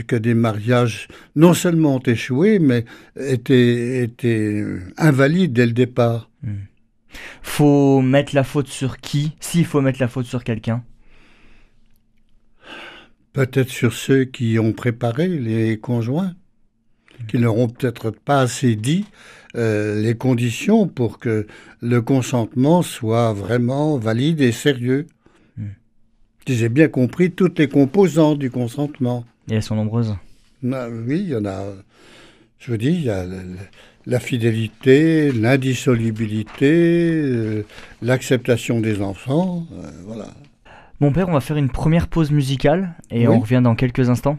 que 0.07 0.15
des 0.15 0.33
mariages 0.33 1.07
non 1.35 1.53
seulement 1.53 1.97
ont 1.97 1.99
échoué, 1.99 2.57
mais 2.57 2.85
étaient, 3.15 4.03
étaient 4.03 4.65
invalides 4.97 5.53
dès 5.53 5.67
le 5.67 5.73
départ. 5.73 6.31
Hmm. 6.41 6.63
Faut 7.43 8.01
mettre 8.01 8.33
la 8.33 8.43
faute 8.43 8.67
sur 8.67 8.97
qui? 8.97 9.35
S'il 9.39 9.65
faut 9.65 9.79
mettre 9.79 10.01
la 10.01 10.07
faute 10.07 10.25
sur 10.25 10.43
quelqu'un 10.43 10.83
Peut-être 13.33 13.69
sur 13.69 13.93
ceux 13.93 14.25
qui 14.25 14.57
ont 14.57 14.73
préparé 14.73 15.27
les 15.27 15.79
conjoints, 15.79 16.33
qui 17.27 17.37
n'auront 17.37 17.67
peut-être 17.67 18.09
pas 18.09 18.41
assez 18.41 18.75
dit 18.75 19.05
euh, 19.55 20.01
les 20.01 20.15
conditions 20.15 20.87
pour 20.87 21.19
que 21.19 21.45
le 21.79 22.01
consentement 22.01 22.81
soit 22.81 23.33
vraiment 23.33 23.97
valide 23.97 24.41
et 24.41 24.51
sérieux. 24.51 25.05
J'ai 26.47 26.69
bien 26.69 26.89
compris 26.89 27.31
toutes 27.31 27.57
les 27.59 27.69
composantes 27.69 28.39
du 28.39 28.51
consentement. 28.51 29.23
Et 29.50 29.55
elles 29.55 29.63
sont 29.63 29.75
nombreuses 29.75 30.15
ah, 30.71 30.88
Oui, 30.89 31.21
il 31.21 31.29
y 31.29 31.35
en 31.35 31.45
a. 31.45 31.63
Je 32.59 32.71
vous 32.71 32.77
dis, 32.77 32.91
il 32.91 33.03
y 33.03 33.09
a 33.09 33.25
la, 34.05 34.19
fidélité, 34.19 35.31
l'indissolubilité, 35.31 36.71
euh, 36.71 37.65
l'acceptation 38.01 38.81
des 38.81 39.01
enfants. 39.01 39.65
Euh, 39.73 39.89
voilà. 40.05 40.27
Mon 41.00 41.12
père, 41.12 41.29
on 41.29 41.33
va 41.33 41.41
faire 41.41 41.57
une 41.57 41.69
première 41.69 42.07
pause 42.07 42.31
musicale 42.31 42.93
et 43.09 43.27
on 43.27 43.39
revient 43.39 43.62
dans 43.63 43.75
quelques 43.75 44.09
instants. 44.09 44.38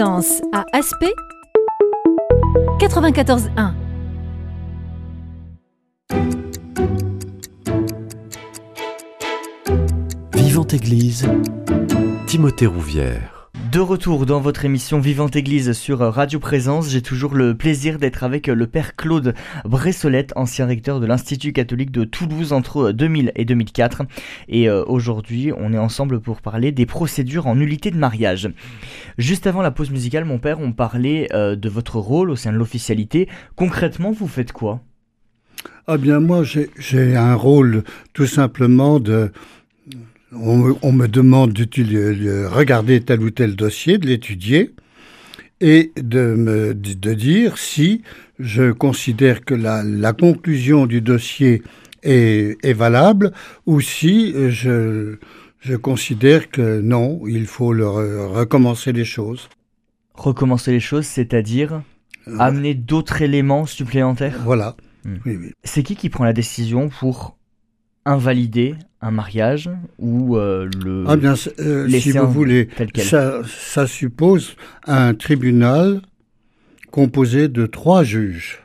À 0.00 0.64
Aspect 0.72 1.12
94.1 2.80 3.74
Vivante 10.34 10.72
Église, 10.72 11.28
Timothée 12.26 12.66
Rouvière. 12.66 13.41
De 13.72 13.80
retour 13.80 14.26
dans 14.26 14.42
votre 14.42 14.66
émission 14.66 15.00
Vivante 15.00 15.34
Église 15.34 15.72
sur 15.72 16.00
Radio 16.00 16.38
Présence, 16.38 16.90
j'ai 16.90 17.00
toujours 17.00 17.34
le 17.34 17.56
plaisir 17.56 17.98
d'être 17.98 18.22
avec 18.22 18.48
le 18.48 18.66
père 18.66 18.96
Claude 18.96 19.32
Bressolette, 19.64 20.34
ancien 20.36 20.66
recteur 20.66 21.00
de 21.00 21.06
l'Institut 21.06 21.54
catholique 21.54 21.90
de 21.90 22.04
Toulouse 22.04 22.52
entre 22.52 22.92
2000 22.92 23.32
et 23.34 23.46
2004. 23.46 24.02
Et 24.50 24.68
euh, 24.68 24.84
aujourd'hui, 24.84 25.52
on 25.56 25.72
est 25.72 25.78
ensemble 25.78 26.20
pour 26.20 26.42
parler 26.42 26.70
des 26.70 26.84
procédures 26.84 27.46
en 27.46 27.54
nullité 27.54 27.90
de 27.90 27.96
mariage. 27.96 28.50
Juste 29.16 29.46
avant 29.46 29.62
la 29.62 29.70
pause 29.70 29.90
musicale, 29.90 30.26
mon 30.26 30.38
père, 30.38 30.60
on 30.60 30.72
parlait 30.72 31.28
euh, 31.32 31.56
de 31.56 31.68
votre 31.70 31.96
rôle 31.96 32.28
au 32.28 32.36
sein 32.36 32.52
de 32.52 32.58
l'officialité. 32.58 33.26
Concrètement, 33.56 34.12
vous 34.12 34.28
faites 34.28 34.52
quoi? 34.52 34.82
Ah 35.86 35.96
bien 35.96 36.20
moi, 36.20 36.42
j'ai 36.44 37.16
un 37.16 37.34
rôle 37.34 37.84
tout 38.12 38.26
simplement 38.26 39.00
de 39.00 39.32
on, 40.34 40.92
me 40.92 41.06
demande 41.06 41.52
de 41.52 42.46
regarder 42.46 43.00
tel 43.00 43.22
ou 43.22 43.30
tel 43.30 43.56
dossier, 43.56 43.98
de 43.98 44.06
l'étudier 44.06 44.74
et 45.60 45.92
de 45.96 46.34
me 46.34 46.74
de 46.74 47.14
dire 47.14 47.58
si 47.58 48.02
je 48.38 48.72
considère 48.72 49.44
que 49.44 49.54
la, 49.54 50.12
conclusion 50.12 50.86
du 50.86 51.00
dossier 51.00 51.62
est, 52.02 52.72
valable 52.72 53.32
ou 53.66 53.80
si 53.80 54.34
je, 54.50 55.16
je 55.60 55.76
considère 55.76 56.50
que 56.50 56.80
non, 56.80 57.20
il 57.26 57.46
faut 57.46 57.72
le 57.72 57.88
recommencer 57.88 58.92
les 58.92 59.04
choses. 59.04 59.48
Recommencer 60.14 60.72
les 60.72 60.80
choses, 60.80 61.06
c'est-à-dire 61.06 61.82
euh, 62.28 62.38
amener 62.38 62.74
d'autres 62.74 63.22
éléments 63.22 63.66
supplémentaires? 63.66 64.38
Voilà. 64.44 64.76
Hmm. 65.04 65.16
C'est 65.64 65.82
qui 65.82 65.96
qui 65.96 66.10
prend 66.10 66.24
la 66.24 66.32
décision 66.32 66.88
pour 66.88 67.36
invalider 68.04 68.74
un 69.02 69.10
mariage 69.10 69.68
ou 69.98 70.36
euh, 70.36 70.70
le 70.82 71.04
ah 71.08 71.16
bien, 71.16 71.34
euh, 71.58 71.88
si 71.88 72.12
vous 72.12 72.30
voulez 72.30 72.68
ça, 72.96 73.42
ça, 73.46 73.86
suppose 73.88 74.54
un 74.86 75.12
tribunal 75.12 76.00
composé 76.92 77.48
de 77.48 77.66
trois 77.66 78.04
juges. 78.04 78.60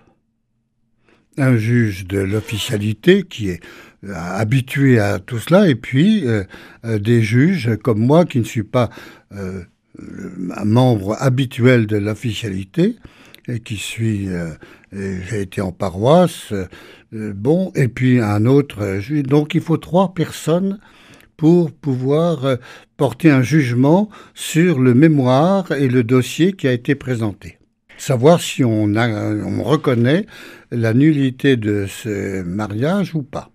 Un 1.40 1.58
juge 1.58 2.08
de 2.08 2.20
l'officialité 2.20 3.24
qui 3.24 3.50
est 3.50 3.64
euh, 4.04 4.14
habitué 4.14 5.00
à 5.00 5.20
tout 5.20 5.40
cela 5.40 5.68
et 5.68 5.76
puis 5.76 6.26
des 6.84 7.22
juges 7.22 7.76
comme 7.84 8.00
moi 8.00 8.26
qui 8.26 8.40
ne 8.40 8.44
suis 8.44 8.64
pas 8.64 8.90
un 9.32 10.66
membre 10.66 11.16
habituel 11.20 11.88
de 11.88 11.98
l'officialité 11.98 12.96
et 13.48 13.60
qui 13.60 13.78
suis 13.78 14.28
j'ai 14.92 15.42
été 15.42 15.62
en 15.62 15.72
paroisse 15.72 16.54
euh, 17.14 17.34
bon, 17.34 17.72
et 17.76 17.88
puis 17.88 18.20
un 18.20 18.46
autre 18.46 18.82
euh, 18.82 19.00
juge. 19.00 19.24
Donc 19.24 19.56
il 19.56 19.62
faut 19.62 19.78
trois 19.78 20.14
personnes 20.14 20.80
pour 21.38 21.72
pouvoir 21.72 22.46
euh, 22.46 22.56
porter 22.98 23.30
un 23.30 23.42
jugement 23.42 24.10
sur 24.34 24.80
le 24.80 24.94
mémoire 24.94 25.72
et 25.72 25.88
le 25.88 26.04
dossier 26.04 26.54
qui 26.54 26.68
a 26.68 26.74
été 26.74 26.96
présenté. 26.96 27.60
Savoir 27.98 28.42
si 28.42 28.64
on, 28.64 28.96
a, 28.96 29.08
on 29.10 29.64
reconnaît 29.64 30.26
la 30.72 30.94
nullité 30.94 31.58
de 31.58 31.86
ce 31.88 32.44
mariage 32.44 33.16
ou 33.16 33.24
pas. 33.24 33.52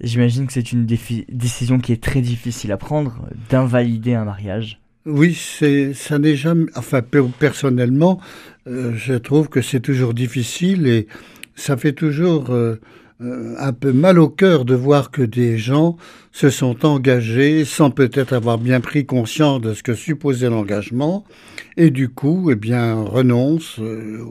J'imagine 0.00 0.46
que 0.46 0.52
c'est 0.52 0.72
une 0.72 0.84
décision 0.84 1.78
qui 1.78 1.92
est 1.92 2.02
très 2.02 2.20
difficile 2.20 2.72
à 2.72 2.76
prendre, 2.76 3.28
d'invalider 3.50 4.14
un 4.14 4.24
mariage. 4.24 4.80
Oui, 5.04 5.34
c'est 5.34 5.94
ça 5.94 6.18
n'est 6.18 6.36
jamais. 6.36 6.66
Enfin, 6.76 7.02
personnellement, 7.38 8.20
je 8.66 9.14
trouve 9.14 9.48
que 9.48 9.60
c'est 9.60 9.80
toujours 9.80 10.14
difficile 10.14 10.86
et 10.86 11.06
ça 11.54 11.76
fait 11.76 11.92
toujours 11.92 12.50
euh, 12.50 12.80
euh, 13.20 13.54
un 13.58 13.72
peu 13.72 13.92
mal 13.92 14.18
au 14.18 14.28
cœur 14.28 14.64
de 14.64 14.74
voir 14.74 15.10
que 15.10 15.22
des 15.22 15.58
gens 15.58 15.96
se 16.32 16.50
sont 16.50 16.84
engagés 16.84 17.64
sans 17.64 17.90
peut-être 17.90 18.32
avoir 18.32 18.58
bien 18.58 18.80
pris 18.80 19.06
conscience 19.06 19.60
de 19.60 19.74
ce 19.74 19.82
que 19.82 19.94
supposait 19.94 20.50
l'engagement 20.50 21.24
et 21.76 21.90
du 21.90 22.08
coup, 22.08 22.50
eh 22.50 22.56
bien, 22.56 22.94
renoncent 22.94 23.78
euh, 23.80 24.24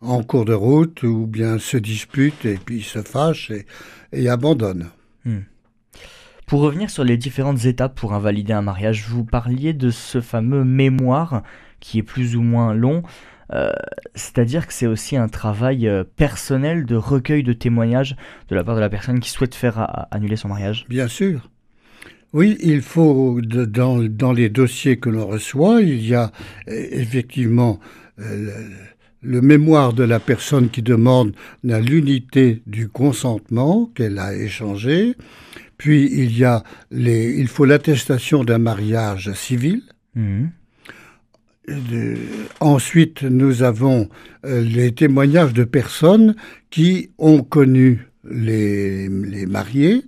en 0.00 0.22
cours 0.22 0.44
de 0.44 0.52
route 0.52 1.02
ou 1.04 1.26
bien 1.26 1.58
se 1.58 1.76
disputent 1.76 2.44
et 2.44 2.58
puis 2.62 2.82
se 2.82 3.02
fâchent 3.02 3.52
et, 4.12 4.28
abandonnent. 4.28 4.90
Hmm. 5.24 5.40
Pour 6.46 6.60
revenir 6.60 6.90
sur 6.90 7.04
les 7.04 7.16
différentes 7.16 7.64
étapes 7.64 7.94
pour 7.94 8.12
invalider 8.12 8.52
un 8.52 8.62
mariage, 8.62 9.06
vous 9.08 9.24
parliez 9.24 9.72
de 9.72 9.90
ce 9.90 10.20
fameux 10.20 10.64
mémoire 10.64 11.42
qui 11.80 11.98
est 11.98 12.02
plus 12.02 12.36
ou 12.36 12.42
moins 12.42 12.74
long. 12.74 13.02
Euh, 13.52 13.72
c'est-à-dire 14.14 14.66
que 14.66 14.72
c'est 14.72 14.86
aussi 14.86 15.16
un 15.16 15.28
travail 15.28 15.86
euh, 15.86 16.04
personnel 16.04 16.86
de 16.86 16.96
recueil 16.96 17.42
de 17.42 17.52
témoignages 17.52 18.16
de 18.48 18.54
la 18.54 18.64
part 18.64 18.74
de 18.74 18.80
la 18.80 18.88
personne 18.88 19.20
qui 19.20 19.30
souhaite 19.30 19.54
faire 19.54 20.06
annuler 20.10 20.36
son 20.36 20.48
mariage. 20.48 20.86
Bien 20.88 21.08
sûr. 21.08 21.50
Oui, 22.32 22.56
il 22.62 22.80
faut, 22.80 23.40
dans, 23.42 24.02
dans 24.02 24.32
les 24.32 24.48
dossiers 24.48 24.96
que 24.96 25.10
l'on 25.10 25.26
reçoit, 25.26 25.82
il 25.82 26.06
y 26.06 26.14
a 26.14 26.32
euh, 26.68 26.86
effectivement 26.90 27.78
le, 28.16 29.40
mémoire 29.40 29.92
de 29.92 30.04
la 30.04 30.20
personne 30.20 30.70
qui 30.70 30.82
demande 30.82 31.34
l'unité 31.62 32.62
du 32.66 32.88
consentement 32.88 33.90
qu'elle 33.94 34.18
a 34.18 34.34
échangé, 34.34 35.14
puis 35.76 36.08
il 36.12 36.36
y 36.36 36.44
a 36.44 36.62
les, 36.90 37.34
il 37.38 37.48
faut 37.48 37.64
l'attestation 37.64 38.44
d'un 38.44 38.58
mariage 38.58 39.32
civil. 39.34 39.82
Mmh 40.14 40.46
ensuite, 42.60 43.22
nous 43.22 43.62
avons 43.62 44.08
euh, 44.44 44.62
les 44.62 44.92
témoignages 44.92 45.52
de 45.52 45.64
personnes 45.64 46.34
qui 46.70 47.10
ont 47.18 47.42
connu 47.42 48.08
les, 48.28 49.08
mariés 49.46 50.02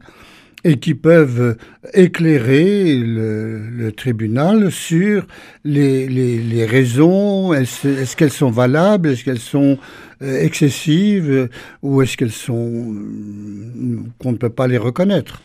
et 0.64 0.79
qui 0.79 0.95
peuvent 0.95 1.57
éclairer 1.93 2.97
le, 2.97 3.93
tribunal 3.93 4.71
sur 4.73 5.27
les, 5.64 6.67
raisons, 6.67 7.53
est-ce 7.53 8.17
qu'elles 8.17 8.31
sont 8.31 8.51
valables, 8.51 9.11
est-ce 9.11 9.25
qu'elles 9.25 9.38
sont 9.38 9.79
euh, 10.23 10.40
excessives? 10.40 11.49
Ou 11.83 12.03
est-ce 12.03 12.17
qu'elles 12.17 12.33
sont 12.33 12.95
qu'on 14.19 14.33
ne 14.33 14.37
peut 14.37 14.51
pas 14.51 14.67
les 14.67 14.79
reconnaître? 14.79 15.43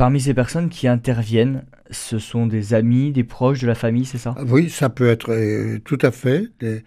Parmi 0.00 0.18
ces 0.18 0.32
personnes 0.32 0.70
qui 0.70 0.88
interviennent, 0.88 1.66
ce 1.90 2.18
sont 2.18 2.46
des 2.46 2.72
amis, 2.72 3.12
des 3.12 3.22
proches 3.22 3.60
de 3.60 3.66
la 3.66 3.74
famille, 3.74 4.06
c'est 4.06 4.16
ça? 4.16 4.34
Oui, 4.48 4.70
ça 4.70 4.88
peut 4.88 5.10
être 5.10 5.30
euh, 5.30 5.78
tout 5.84 5.98
à 6.00 6.10
fait 6.10 6.48
des, 6.58 6.82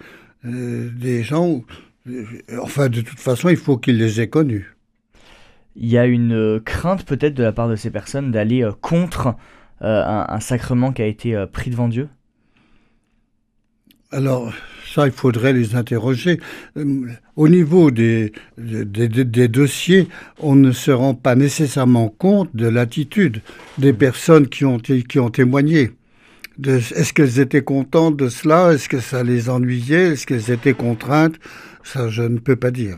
euh, 0.45 1.21
gens. 1.21 1.61
Euh, 2.07 2.25
enfin, 2.59 2.89
de 2.89 3.01
toute 3.01 3.19
façon, 3.19 3.49
il 3.49 3.55
faut 3.55 3.77
qu'ils 3.77 3.99
les 3.99 4.19
aient 4.19 4.29
connus. 4.29 4.75
Il 5.75 5.89
y 5.89 5.99
a 5.99 6.07
une 6.07 6.59
crainte 6.61 7.05
peut-être 7.05 7.35
de 7.35 7.43
la 7.43 7.51
part 7.51 7.69
de 7.69 7.75
ces 7.75 7.91
personnes 7.91 8.31
d'aller 8.31 8.67
contre 8.81 9.35
un, 9.79 10.39
sacrement 10.39 10.91
qui 10.91 11.03
a 11.03 11.05
été 11.05 11.45
pris 11.53 11.69
devant 11.69 11.89
Dieu? 11.89 12.09
Alors, 14.09 14.51
ça, 14.93 15.07
il 15.07 15.11
faudrait 15.11 15.53
les 15.53 15.75
interroger. 15.75 16.39
Euh, 16.77 17.07
au 17.35 17.49
niveau 17.49 17.89
des, 17.89 18.31
des, 18.57 19.47
dossiers, 19.47 20.07
on 20.39 20.55
ne 20.55 20.71
se 20.71 20.91
rend 20.91 21.15
pas 21.15 21.35
nécessairement 21.35 22.09
compte 22.09 22.55
de 22.55 22.67
l'attitude 22.67 23.41
des 23.77 23.93
personnes 23.93 24.47
qui 24.47 24.65
ont, 24.65 24.77
qui 24.77 25.19
ont 25.19 25.29
témoigné. 25.29 25.91
Est-ce 26.63 27.13
qu'elles 27.13 27.39
étaient 27.39 27.63
contentes 27.63 28.17
de 28.17 28.29
cela? 28.29 28.73
Est-ce 28.73 28.87
que 28.87 28.99
ça 28.99 29.23
les 29.23 29.49
ennuyait? 29.49 30.11
Est-ce 30.11 30.27
qu'elles 30.27 30.51
étaient 30.51 30.75
contraintes? 30.75 31.39
Ça, 31.83 32.09
je 32.09 32.21
ne 32.21 32.37
peux 32.37 32.55
pas 32.55 32.69
dire. 32.69 32.97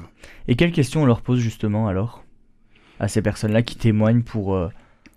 Et 0.50 0.56
quelles 0.56 0.74
questions 0.74 1.04
on 1.04 1.06
leur 1.06 1.22
pose 1.22 1.40
justement 1.40 1.88
alors 1.88 2.24
à 3.00 3.08
ces 3.08 3.22
personnes-là 3.22 3.62
qui 3.62 3.76
témoignent 3.78 4.24
pour... 4.24 4.56
Euh, 4.56 4.70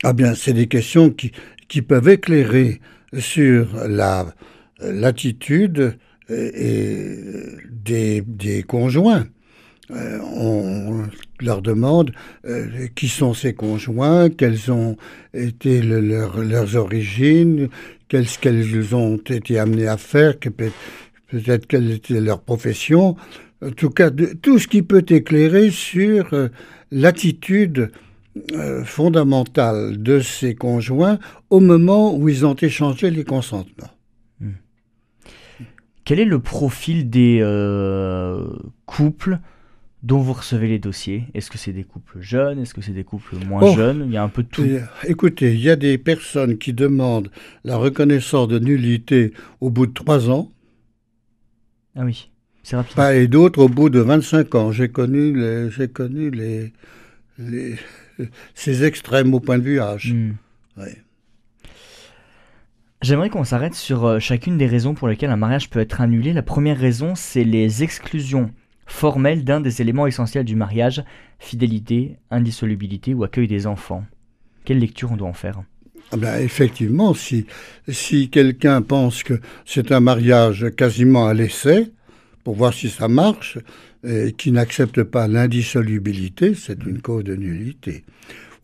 ah 0.04 0.12
bien, 0.12 0.34
c'est 0.34 0.52
des 0.52 0.66
questions 0.68 1.10
qui, 1.10 1.32
qui 1.68 1.82
peuvent 1.82 2.08
éclairer 2.08 2.80
sur 3.18 3.68
la 3.88 4.26
l'attitude 4.80 5.98
et 6.30 7.16
des, 7.70 8.22
des 8.22 8.62
conjoints. 8.62 9.26
Euh, 9.90 10.18
on 10.20 11.04
leur 11.40 11.62
demande 11.62 12.12
euh, 12.44 12.88
qui 12.94 13.08
sont 13.08 13.32
ces 13.32 13.54
conjoints, 13.54 14.28
quelles 14.28 14.70
ont 14.70 14.96
été 15.32 15.80
leurs 15.80 16.76
origines, 16.76 17.68
qu'elles 18.08 18.94
ont 18.94 19.16
été 19.16 19.58
amenées 19.58 19.86
à 19.86 19.96
faire, 19.96 20.38
que 20.38 20.50
peut-être 20.50 21.66
quelle 21.66 21.90
était 21.90 22.20
leur 22.20 22.42
profession. 22.42 23.16
En 23.64 23.70
tout 23.70 23.90
cas, 23.90 24.10
tout 24.42 24.58
ce 24.58 24.68
qui 24.68 24.82
peut 24.82 25.06
éclairer 25.08 25.70
sur 25.70 26.34
euh, 26.34 26.48
l'attitude 26.90 27.90
fondamentale 28.84 30.00
de 30.00 30.20
ces 30.20 30.54
conjoints 30.54 31.18
au 31.50 31.58
moment 31.58 32.14
où 32.16 32.28
ils 32.28 32.46
ont 32.46 32.54
échangé 32.54 33.10
les 33.10 33.24
consentements. 33.24 33.97
Quel 36.08 36.20
est 36.20 36.24
le 36.24 36.38
profil 36.38 37.10
des 37.10 37.40
euh, 37.42 38.46
couples 38.86 39.40
dont 40.02 40.20
vous 40.20 40.32
recevez 40.32 40.66
les 40.66 40.78
dossiers? 40.78 41.24
Est-ce 41.34 41.50
que 41.50 41.58
c'est 41.58 41.74
des 41.74 41.84
couples 41.84 42.22
jeunes? 42.22 42.58
Est-ce 42.60 42.72
que 42.72 42.80
c'est 42.80 42.92
des 42.92 43.04
couples 43.04 43.36
moins 43.46 43.60
oh. 43.62 43.76
jeunes? 43.76 44.04
Il 44.06 44.12
y 44.12 44.16
a 44.16 44.22
un 44.22 44.30
peu 44.30 44.42
de 44.42 44.48
tout. 44.48 44.64
Écoutez, 45.04 45.52
il 45.52 45.60
y 45.60 45.68
a 45.68 45.76
des 45.76 45.98
personnes 45.98 46.56
qui 46.56 46.72
demandent 46.72 47.30
la 47.62 47.76
reconnaissance 47.76 48.48
de 48.48 48.58
nullité 48.58 49.34
au 49.60 49.68
bout 49.68 49.86
de 49.86 49.92
trois 49.92 50.30
ans. 50.30 50.50
Ah 51.94 52.06
oui, 52.06 52.30
c'est 52.62 52.76
rapide. 52.76 52.98
et 53.12 53.28
d'autres 53.28 53.60
au 53.60 53.68
bout 53.68 53.90
de 53.90 54.00
25 54.00 54.54
ans. 54.54 54.72
J'ai 54.72 54.88
connu, 54.88 55.36
les, 55.38 55.70
j'ai 55.70 55.88
connu 55.88 56.30
les, 56.30 56.72
ces 58.54 58.84
extrêmes 58.84 59.34
au 59.34 59.40
point 59.40 59.58
de 59.58 59.64
vue 59.64 59.78
âge. 59.78 60.14
Hmm. 60.14 60.36
J'aimerais 63.00 63.30
qu'on 63.30 63.44
s'arrête 63.44 63.74
sur 63.74 64.04
euh, 64.04 64.18
chacune 64.18 64.58
des 64.58 64.66
raisons 64.66 64.94
pour 64.94 65.06
lesquelles 65.06 65.30
un 65.30 65.36
mariage 65.36 65.70
peut 65.70 65.78
être 65.78 66.00
annulé. 66.00 66.32
La 66.32 66.42
première 66.42 66.78
raison, 66.78 67.14
c'est 67.14 67.44
les 67.44 67.84
exclusions 67.84 68.50
formelles 68.86 69.44
d'un 69.44 69.60
des 69.60 69.80
éléments 69.80 70.08
essentiels 70.08 70.44
du 70.44 70.56
mariage, 70.56 71.04
fidélité, 71.38 72.16
indissolubilité 72.32 73.14
ou 73.14 73.22
accueil 73.22 73.46
des 73.46 73.68
enfants. 73.68 74.04
Quelle 74.64 74.80
lecture 74.80 75.12
on 75.12 75.16
doit 75.16 75.28
en 75.28 75.32
faire? 75.32 75.62
Ah 76.10 76.16
ben, 76.16 76.42
effectivement, 76.42 77.14
si, 77.14 77.46
si 77.86 78.30
quelqu'un 78.30 78.82
pense 78.82 79.22
que 79.22 79.40
c'est 79.64 79.92
un 79.92 80.00
mariage 80.00 80.66
quasiment 80.76 81.28
à 81.28 81.34
l'essai, 81.34 81.92
pour 82.42 82.56
voir 82.56 82.74
si 82.74 82.88
ça 82.88 83.06
marche, 83.06 83.58
et 84.04 84.32
qui 84.32 84.50
n'accepte 84.50 85.02
pas 85.04 85.28
l'indissolubilité, 85.28 86.54
c'est 86.54 86.82
une 86.84 87.00
cause 87.00 87.24
de 87.24 87.36
nullité. 87.36 88.04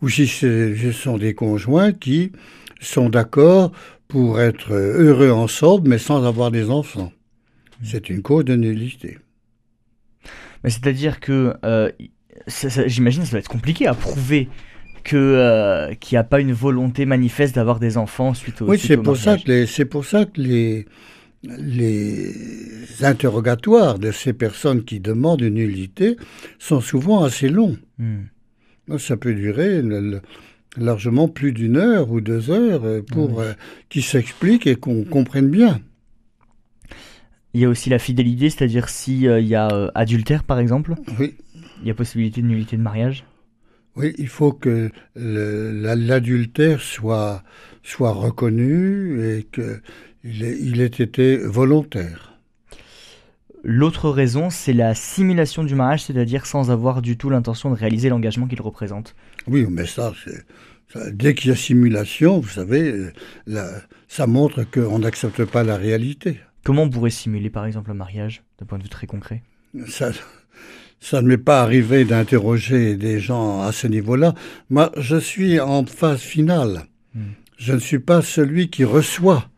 Ou 0.02 0.08
si 0.08 0.26
ce 0.26 0.90
sont 0.92 1.18
des 1.18 1.34
conjoints 1.34 1.92
qui 1.92 2.32
sont 2.80 3.08
d'accord 3.08 3.72
pour 4.14 4.40
être 4.40 4.72
heureux 4.72 5.32
ensemble, 5.32 5.88
mais 5.88 5.98
sans 5.98 6.24
avoir 6.24 6.52
des 6.52 6.70
enfants. 6.70 7.10
C'est 7.82 8.08
une 8.08 8.22
cause 8.22 8.44
de 8.44 8.54
nullité. 8.54 9.18
Mais 10.62 10.70
c'est-à-dire 10.70 11.18
que, 11.18 11.52
euh, 11.64 11.90
j'imagine, 12.86 13.24
ça 13.24 13.32
va 13.32 13.38
être 13.40 13.48
compliqué 13.48 13.88
à 13.88 13.94
prouver 13.94 14.48
que 15.02 15.16
euh, 15.16 15.94
qu'il 15.94 16.14
n'y 16.14 16.20
a 16.20 16.22
pas 16.22 16.38
une 16.38 16.52
volonté 16.52 17.06
manifeste 17.06 17.56
d'avoir 17.56 17.80
des 17.80 17.96
enfants 17.96 18.34
suite 18.34 18.62
au. 18.62 18.66
Oui, 18.68 18.78
c'est 18.78 18.96
pour 18.98 19.16
ça 19.16 19.36
que 19.36 19.66
c'est 19.66 19.84
pour 19.84 20.04
ça 20.04 20.26
que 20.26 20.40
les 20.40 20.86
les 21.42 23.04
interrogatoires 23.04 23.98
de 23.98 24.12
ces 24.12 24.32
personnes 24.32 24.84
qui 24.84 25.00
demandent 25.00 25.40
une 25.40 25.54
nullité 25.54 26.16
sont 26.60 26.80
souvent 26.80 27.24
assez 27.24 27.48
longs. 27.48 27.76
Hmm. 27.98 28.26
Ça 28.96 29.16
peut 29.16 29.34
durer 29.34 29.82
largement 30.76 31.28
plus 31.28 31.52
d'une 31.52 31.76
heure 31.76 32.10
ou 32.10 32.20
deux 32.20 32.50
heures 32.50 32.84
euh, 32.84 33.02
pour 33.02 33.40
euh, 33.40 33.52
qu'ils 33.88 34.04
s'expliquent 34.04 34.66
et 34.66 34.76
qu'on 34.76 35.04
comprenne 35.04 35.48
bien. 35.48 35.80
Il 37.52 37.60
y 37.60 37.64
a 37.64 37.68
aussi 37.68 37.88
la 37.90 37.98
fidélité, 37.98 38.50
c'est-à-dire 38.50 38.88
s'il 38.88 39.28
euh, 39.28 39.40
y 39.40 39.54
a 39.54 39.90
adultère 39.94 40.44
par 40.44 40.58
exemple. 40.58 40.94
Oui. 41.18 41.34
Il 41.82 41.88
y 41.88 41.90
a 41.90 41.94
possibilité 41.94 42.42
de 42.42 42.46
nullité 42.46 42.76
de 42.76 42.82
mariage. 42.82 43.24
Oui, 43.96 44.12
il 44.18 44.28
faut 44.28 44.52
que 44.52 44.90
l'adultère 45.14 46.80
soit, 46.80 47.44
soit 47.84 48.10
reconnu 48.10 49.24
et 49.24 49.44
qu'il 49.44 49.80
il 50.24 50.80
ait 50.80 50.86
été 50.86 51.36
volontaire. 51.36 52.34
L'autre 53.66 54.10
raison, 54.10 54.50
c'est 54.50 54.74
la 54.74 54.94
simulation 54.94 55.64
du 55.64 55.74
mariage, 55.74 56.04
c'est-à-dire 56.04 56.44
sans 56.44 56.70
avoir 56.70 57.00
du 57.00 57.16
tout 57.16 57.30
l'intention 57.30 57.70
de 57.70 57.76
réaliser 57.76 58.10
l'engagement 58.10 58.46
qu'il 58.46 58.60
représente. 58.60 59.14
Oui, 59.46 59.66
mais 59.68 59.86
ça, 59.86 60.12
dès 61.12 61.34
qu'il 61.34 61.50
y 61.50 61.52
a 61.52 61.56
simulation, 61.56 62.40
vous 62.40 62.48
savez, 62.48 63.10
ça 64.08 64.26
montre 64.26 64.64
qu'on 64.64 65.00
n'accepte 65.00 65.44
pas 65.44 65.62
la 65.64 65.76
réalité. 65.76 66.40
Comment 66.64 66.84
on 66.84 66.90
pourrait 66.90 67.10
simuler, 67.10 67.50
par 67.50 67.66
exemple, 67.66 67.90
un 67.90 67.94
mariage, 67.94 68.42
d'un 68.58 68.66
point 68.66 68.78
de 68.78 68.84
vue 68.84 68.88
très 68.88 69.06
concret? 69.06 69.42
Ça, 69.86 70.12
ça 71.00 71.20
ne 71.20 71.28
m'est 71.28 71.36
pas 71.36 71.60
arrivé 71.60 72.06
d'interroger 72.06 72.96
des 72.96 73.20
gens 73.20 73.60
à 73.60 73.72
ce 73.72 73.86
niveau-là. 73.86 74.34
Moi, 74.70 74.90
je 74.96 75.16
suis 75.16 75.60
en 75.60 75.84
phase 75.84 76.20
finale. 76.20 76.84
Hmm. 77.14 77.32
Je 77.58 77.74
ne 77.74 77.78
suis 77.78 77.98
pas 77.98 78.22
celui 78.22 78.70
qui 78.70 78.84
reçoit 78.84 79.48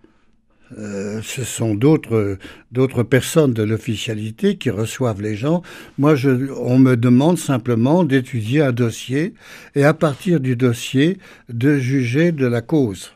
euh, 0.79 1.21
ce 1.23 1.45
sont 1.45 1.75
d'autres 1.75 2.39
d'autres 2.73 3.05
personnes 3.05 3.53
de 3.53 3.63
l'officialité 3.63 4.57
qui 4.57 4.71
reçoivent 4.71 5.23
les 5.23 5.37
gens. 5.37 5.63
Moi, 5.97 6.17
je, 6.17 6.51
on 6.53 6.79
me 6.79 6.97
demande 6.97 7.39
simplement 7.39 8.03
d'étudier 8.03 8.63
un 8.63 8.73
dossier 8.73 9.35
et 9.75 9.85
à 9.85 9.95
partir 9.95 10.41
du 10.41 10.57
dossier 10.57 11.19
de 11.49 11.77
juger 11.79 12.33
de 12.33 12.47
la 12.47 12.63
cause. 12.63 13.13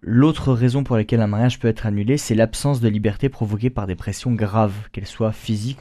L'autre 0.00 0.52
raison 0.52 0.82
pour 0.84 0.96
laquelle 0.96 1.20
un 1.20 1.28
mariage 1.28 1.58
peut 1.58 1.68
être 1.68 1.86
annulé, 1.86 2.18
c'est 2.18 2.34
l'absence 2.34 2.80
de 2.80 2.88
liberté 2.88 3.28
provoquée 3.28 3.70
par 3.70 3.86
des 3.86 3.94
pressions 3.94 4.32
graves, 4.32 4.74
qu'elles 4.90 5.06
soient 5.06 5.32
physiques 5.32 5.78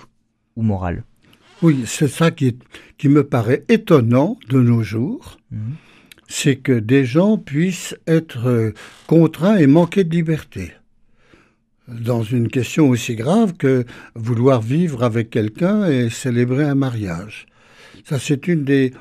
ou 0.56 0.62
morales. 0.62 1.04
Oui, 1.64 1.84
c'est 1.86 2.08
ça 2.08 2.30
qui, 2.32 2.58
qui 2.98 3.10
me 3.10 3.24
paraît 3.24 3.64
étonnant 3.68 4.38
de 4.50 4.60
nos 4.60 4.84
jours. 4.84 5.38
Mmh 5.52 5.72
c'est 6.32 6.56
que 6.56 6.72
des 6.72 7.04
gens 7.04 7.38
puissent 7.38 7.96
être 8.08 8.48
euh, 8.48 8.74
contraints 9.06 9.58
et 9.58 9.68
manquer 9.68 10.04
de 10.06 10.16
liberté 10.16 10.72
dans 11.88 12.24
une 12.24 12.48
question 12.48 12.90
aussi 12.90 13.16
grave 13.16 13.54
que 13.58 13.86
vouloir 14.16 14.62
vivre 14.62 15.04
avec 15.04 15.30
quelqu'un 15.30 15.86
et 15.90 16.10
célébrer 16.10 16.64
un 16.64 16.76
mariage. 16.76 17.48
Ça, 18.06 18.18
c'est 18.18 18.48
une 18.48 18.64
des, 18.64 18.94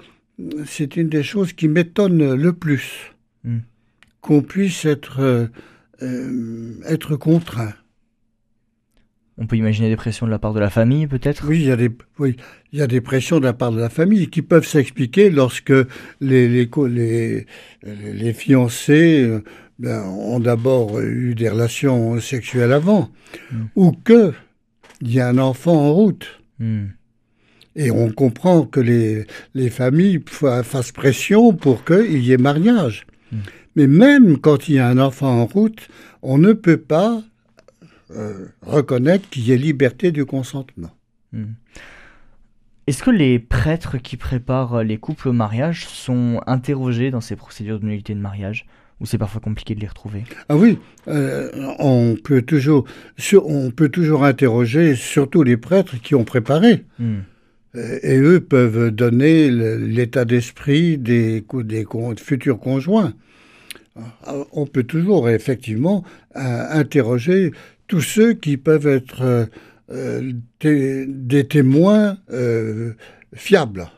c'est 0.66 0.96
une 0.96 1.08
des 1.08 1.22
choses 1.22 1.52
qui 1.52 1.68
m'étonne 1.68 2.34
le 2.34 2.52
plus, 2.52 3.14
hmm. 3.44 3.58
qu'on 4.20 4.42
puisse 4.42 4.84
être, 4.84 5.20
euh, 5.20 5.46
euh, 6.02 6.74
être 6.88 7.14
contraint. 7.14 7.74
On 9.42 9.46
peut 9.46 9.56
imaginer 9.56 9.88
des 9.88 9.96
pressions 9.96 10.26
de 10.26 10.30
la 10.30 10.38
part 10.38 10.52
de 10.52 10.60
la 10.60 10.68
famille, 10.68 11.06
peut-être? 11.06 11.46
Oui, 11.48 11.60
il 11.60 11.66
y, 11.68 11.70
a 11.70 11.76
des, 11.76 11.90
oui, 12.18 12.36
il 12.74 12.78
y 12.78 12.82
a 12.82 12.86
des 12.86 13.00
pressions 13.00 13.40
de 13.40 13.44
la 13.46 13.54
part 13.54 13.72
de 13.72 13.80
la 13.80 13.88
famille 13.88 14.28
qui 14.28 14.42
peuvent 14.42 14.66
s'expliquer 14.66 15.30
lorsque 15.30 15.72
les, 16.20 16.46
les, 16.46 16.68
les, 16.88 17.46
les 17.82 18.32
fiancés 18.34 19.22
euh, 19.22 19.42
ben, 19.78 20.02
ont 20.02 20.40
d'abord 20.40 21.00
eu 21.00 21.34
des 21.34 21.48
relations 21.48 22.20
sexuelles 22.20 22.72
avant, 22.72 23.08
hmm. 23.50 23.64
ou 23.76 23.92
que 23.92 24.34
il 25.00 25.14
y 25.14 25.20
a 25.20 25.28
un 25.28 25.38
enfant 25.38 25.88
en 25.88 25.94
route. 25.94 26.42
Hmm. 26.58 26.88
Et 27.76 27.90
on 27.90 28.10
comprend 28.10 28.64
que 28.64 28.80
les, 28.80 29.24
les 29.54 29.70
familles 29.70 30.22
fassent 30.26 30.92
pression 30.92 31.54
pour 31.54 31.86
qu'il 31.86 32.22
y 32.22 32.32
ait 32.32 32.36
mariage. 32.36 33.06
Hmm. 33.32 33.38
Mais 33.74 33.86
même 33.86 34.36
quand 34.36 34.68
il 34.68 34.74
y 34.74 34.78
a 34.78 34.86
un 34.86 34.98
enfant 34.98 35.40
en 35.40 35.46
route, 35.46 35.88
on 36.20 36.36
ne 36.36 36.52
peut 36.52 36.76
pas 36.76 37.22
euh, 38.16 38.46
reconnaître 38.62 39.28
qu'il 39.28 39.42
y 39.48 39.52
ait 39.52 39.56
liberté 39.56 40.12
du 40.12 40.24
consentement. 40.24 40.90
Hmm. 41.32 41.52
Est-ce 42.86 43.02
que 43.02 43.10
les 43.10 43.38
prêtres 43.38 43.98
qui 43.98 44.16
préparent 44.16 44.82
les 44.82 44.98
couples 44.98 45.28
au 45.28 45.32
mariage 45.32 45.86
sont 45.86 46.40
interrogés 46.46 47.10
dans 47.10 47.20
ces 47.20 47.36
procédures 47.36 47.78
de 47.78 47.86
nullité 47.86 48.14
de 48.14 48.20
mariage 48.20 48.66
ou 49.00 49.06
c'est 49.06 49.18
parfois 49.18 49.40
compliqué 49.40 49.74
de 49.74 49.80
les 49.80 49.86
retrouver? 49.86 50.24
Ah 50.48 50.56
oui, 50.56 50.78
euh, 51.08 51.50
on, 51.78 52.16
peut 52.22 52.42
toujours, 52.42 52.84
on 53.44 53.70
peut 53.70 53.88
toujours 53.88 54.24
interroger 54.24 54.96
surtout 54.96 55.42
les 55.42 55.56
prêtres 55.56 56.00
qui 56.02 56.14
ont 56.14 56.24
préparé. 56.24 56.84
Hmm. 56.98 57.20
Et 58.02 58.18
eux 58.18 58.40
peuvent 58.40 58.90
donner 58.90 59.48
l'état 59.48 60.24
d'esprit 60.24 60.98
des, 60.98 61.44
des, 61.62 61.86
futurs 62.18 62.58
conjoints. 62.58 63.14
On 64.52 64.66
peut 64.66 64.82
toujours 64.82 65.28
effectivement 65.28 66.02
euh, 66.36 66.66
interroger 66.70 67.52
tous 67.90 68.02
ceux 68.02 68.34
qui 68.34 68.56
peuvent 68.56 68.86
être 68.86 69.20
euh, 69.22 69.46
euh, 69.90 70.32
des, 70.60 71.48
témoins 71.48 72.18
euh, 72.30 72.94
fiables. 73.34 73.88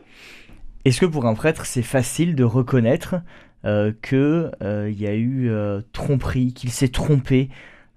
Est-ce 0.87 0.98
que 0.98 1.07
pour 1.07 1.26
un 1.26 1.35
prêtre, 1.35 1.66
c'est 1.66 1.83
facile 1.83 2.35
de 2.35 2.42
reconnaître 2.42 3.16
qu'il 3.62 4.50
y 4.61 5.07
a 5.07 5.14
eu 5.14 5.50
tromperie, 5.92 6.52
qu'il 6.52 6.70
s'est 6.70 6.88
trompé 6.88 7.50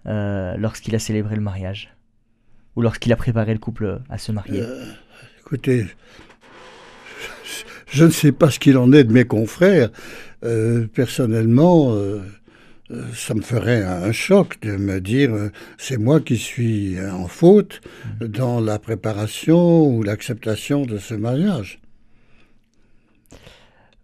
lorsqu'il 0.06 0.94
a 0.94 1.00
célébré 1.00 1.36
le 1.36 1.42
mariage? 1.42 1.96
Ou 2.76 2.82
lorsqu'il 2.84 3.12
a 3.14 3.16
préparé 3.16 3.54
le 3.54 3.60
couple 3.60 4.02
à 4.10 4.20
se 4.20 4.32
marier? 4.32 4.62
Écoutez, 5.40 5.88
je 7.88 8.06
ne 8.06 8.12
sais 8.12 8.32
pas 8.32 8.52
ce 8.52 8.60
qu'il 8.60 8.78
en 8.78 8.92
est 8.92 9.06
de 9.06 9.14
mes 9.14 9.26
confrères. 9.26 9.90
personnellement, 10.94 11.96
euh, 11.96 12.20
ça 13.14 13.34
me 13.34 13.42
ferait 13.42 13.84
un 13.84 14.12
choc 14.12 14.60
de 14.62 14.78
me 14.78 15.02
dire 15.02 15.34
euh, 15.34 15.52
c'est 15.78 15.98
moi 15.98 16.20
qui 16.20 16.38
suis 16.38 16.98
en 17.02 17.28
faute 17.28 17.82
dans 18.22 18.60
la 18.60 18.78
préparation 18.78 19.88
ou 19.88 20.04
l'acceptation 20.04 20.86
de 20.86 20.98
ce 20.98 21.16
mariage. 21.16 21.80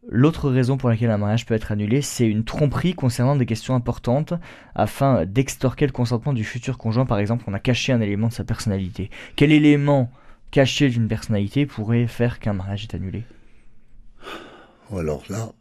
L'autre 0.10 0.50
raison 0.50 0.78
pour 0.78 0.90
laquelle 0.90 1.12
un 1.12 1.20
mariage 1.20 1.46
peut 1.46 1.54
être 1.54 1.72
annulé, 1.72 2.02
c'est 2.02 2.28
une 2.28 2.44
tromperie 2.44 2.96
concernant 2.96 3.36
des 3.36 3.46
questions 3.46 3.76
importantes 3.76 4.34
afin 4.74 5.26
d'extorquer 5.26 5.86
le 5.86 5.92
consentement 5.92 6.34
du 6.34 6.44
futur 6.44 6.80
conjoint. 6.80 7.06
Par 7.06 7.20
exemple, 7.20 7.44
on 7.48 7.54
a 7.54 7.60
caché 7.60 7.94
un 7.94 8.02
élément 8.02 8.30
de 8.30 8.34
sa 8.34 8.44
personnalité. 8.44 9.12
Quel 9.36 9.52
élément 9.52 10.12
caché 10.50 10.90
d'une 10.90 11.08
personnalité 11.08 11.68
pourrait 11.68 12.08
faire 12.08 12.40
qu'un 12.40 12.54
mariage 12.54 12.84
est 12.84 12.96
annulé? 12.96 13.24
Alors 14.92 15.24
là, 15.30 15.52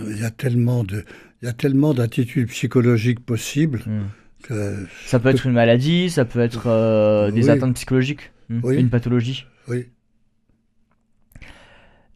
il 0.00 0.20
y 0.20 0.24
a 0.24 0.30
tellement 0.30 0.82
de, 0.82 1.04
il 1.42 1.46
y 1.46 1.48
a 1.48 1.52
tellement 1.52 1.94
d'attitudes 1.94 2.48
psychologiques 2.48 3.20
possibles. 3.20 3.82
Hmm. 3.86 4.06
Que 4.42 4.86
ça 5.06 5.18
peut 5.18 5.30
être 5.30 5.46
une 5.46 5.52
maladie, 5.52 6.10
ça 6.10 6.24
peut 6.24 6.40
être 6.40 6.66
euh, 6.66 7.30
des 7.30 7.50
atteintes 7.50 7.74
psychologiques, 7.74 8.32
hmm. 8.48 8.70
une 8.72 8.90
pathologie. 8.90 9.46
Oui. 9.68 9.86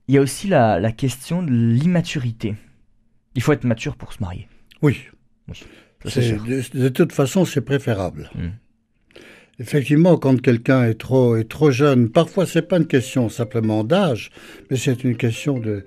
Il 0.07 0.15
y 0.15 0.19
a 0.19 0.21
aussi 0.21 0.49
la, 0.49 0.93
question 0.93 1.43
de 1.43 1.51
l'immaturité. 1.51 2.55
Il 3.35 3.43
faut 3.43 3.53
être 3.53 3.65
mature 3.65 3.97
pour 3.97 4.13
se 4.13 4.21
marier. 4.21 4.49
Oui. 4.83 5.05
de, 6.05 6.89
toute 6.89 7.13
façon, 7.13 7.45
c'est 7.45 7.61
préférable. 7.61 8.31
Hmm. 8.35 8.51
Effectivement, 9.61 10.17
quand 10.17 10.41
quelqu'un 10.41 10.85
est 10.85 10.95
trop, 10.95 11.37
est 11.37 11.49
trop 11.49 11.71
jeune, 11.71 12.09
parfois 12.09 12.47
c'est 12.47 12.63
pas 12.63 12.79
une 12.79 12.87
question 12.87 13.29
simplement 13.29 13.85
d'âge, 13.85 14.31
mais 14.71 14.77
c'est 14.77 15.05
une 15.05 15.17
question 15.17 15.61
de, 15.61 15.85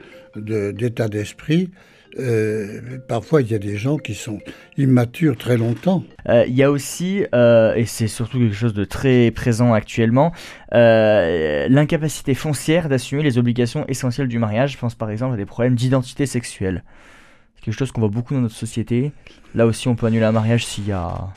d'état 0.72 1.10
d'esprit. 1.10 1.72
Euh, 2.20 3.00
parfois 3.08 3.42
il 3.42 3.52
y 3.52 3.56
a 3.56 3.60
des 3.60 3.76
gens 3.78 3.98
qui 3.98 4.14
sont 4.14 4.40
immatures 4.78 5.38
très 5.38 5.58
longtemps. 5.58 6.04
Euh, 6.30 6.46
il 6.48 6.56
y 6.56 6.64
a 6.64 6.70
aussi, 6.70 7.26
euh, 7.34 7.74
et 7.76 7.86
c'est 7.86 8.08
surtout 8.08 8.40
quelque 8.40 8.56
chose 8.56 8.74
de 8.74 8.86
très 8.86 9.32
présent 9.32 9.74
actuellement, 9.74 10.32
l'incapacité 10.72 12.34
foncière 12.34 12.90
d'assumer 12.90 13.24
les 13.24 13.38
obligations 13.38 13.86
essentielles 13.88 14.28
du 14.28 14.40
mariage. 14.40 14.74
Je 14.74 14.78
pense 14.78 14.96
par 14.96 15.10
exemple 15.10 15.34
à 15.34 15.38
des 15.38 15.46
problèmes 15.46 15.76
d'identité 15.76 16.26
sexuelle. 16.26 16.84
C'est 17.56 17.66
quelque 17.66 17.78
chose 17.78 17.92
qu'on 17.92 18.02
voit 18.02 18.10
beaucoup 18.10 18.34
dans 18.34 18.42
notre 18.42 18.56
société. 18.56 19.12
Là 19.56 19.66
aussi, 19.66 19.88
on 19.88 19.96
peut 19.96 20.08
annuler 20.08 20.26
un 20.26 20.32
mariage 20.32 20.66
s'il 20.66 20.88
y 20.88 20.92
a 20.92 21.30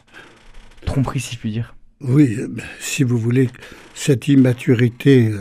tromperie, 0.84 1.20
si 1.20 1.34
je 1.34 1.40
puis 1.40 1.52
dire. 1.52 1.74
Oui, 2.00 2.36
si 2.80 3.02
vous 3.02 3.18
voulez, 3.18 3.48
cette 3.94 4.28
immaturité, 4.28 5.32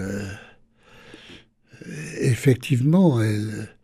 effectivement, 2.22 3.22
elle 3.22 3.76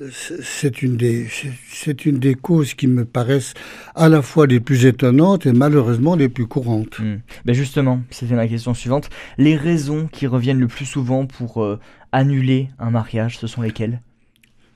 c'est 0.00 0.82
une 0.82 0.96
des 0.96 1.28
c'est 1.70 2.06
une 2.06 2.18
des 2.18 2.34
causes 2.34 2.74
qui 2.74 2.86
me 2.86 3.04
paraissent 3.04 3.52
à 3.94 4.08
la 4.08 4.22
fois 4.22 4.46
les 4.46 4.58
plus 4.58 4.86
étonnantes 4.86 5.44
et 5.44 5.52
malheureusement 5.52 6.16
les 6.16 6.28
plus 6.28 6.46
courantes. 6.46 6.98
Hmm. 6.98 7.18
Ben 7.44 7.54
justement, 7.54 8.00
c'était 8.10 8.34
ma 8.34 8.48
question 8.48 8.72
suivante. 8.74 9.10
Les 9.36 9.56
raisons 9.56 10.08
qui 10.10 10.26
reviennent 10.26 10.60
le 10.60 10.68
plus 10.68 10.86
souvent 10.86 11.26
pour 11.26 11.62
euh, 11.62 11.78
annuler 12.10 12.68
un 12.78 12.90
mariage, 12.90 13.38
ce 13.38 13.46
sont 13.46 13.62
lesquelles? 13.62 14.00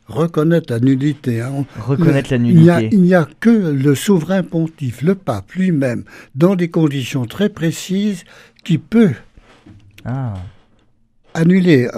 Reconnaître 0.07 0.73
la 0.73 0.81
nudité. 0.81 1.41
Hein. 1.41 1.65
Reconnaître 1.81 2.31
la 2.31 2.39
nudité. 2.39 2.91
Il 2.93 3.03
n'y 3.03 3.15
a, 3.15 3.27
que 3.41 3.51
le 3.51 3.95
souverain 3.97 4.45
pontife, 4.45 5.03
le 5.03 5.17
pape 5.17 5.53
lui-même, 5.53 6.05
dans 6.37 6.55
des 6.55 6.69
conditions 6.69 7.27
très 7.27 7.49
précises, 7.49 8.25
qui 8.63 8.79
peut 8.79 9.15
ah 10.05 10.35
annulé. 11.37 11.89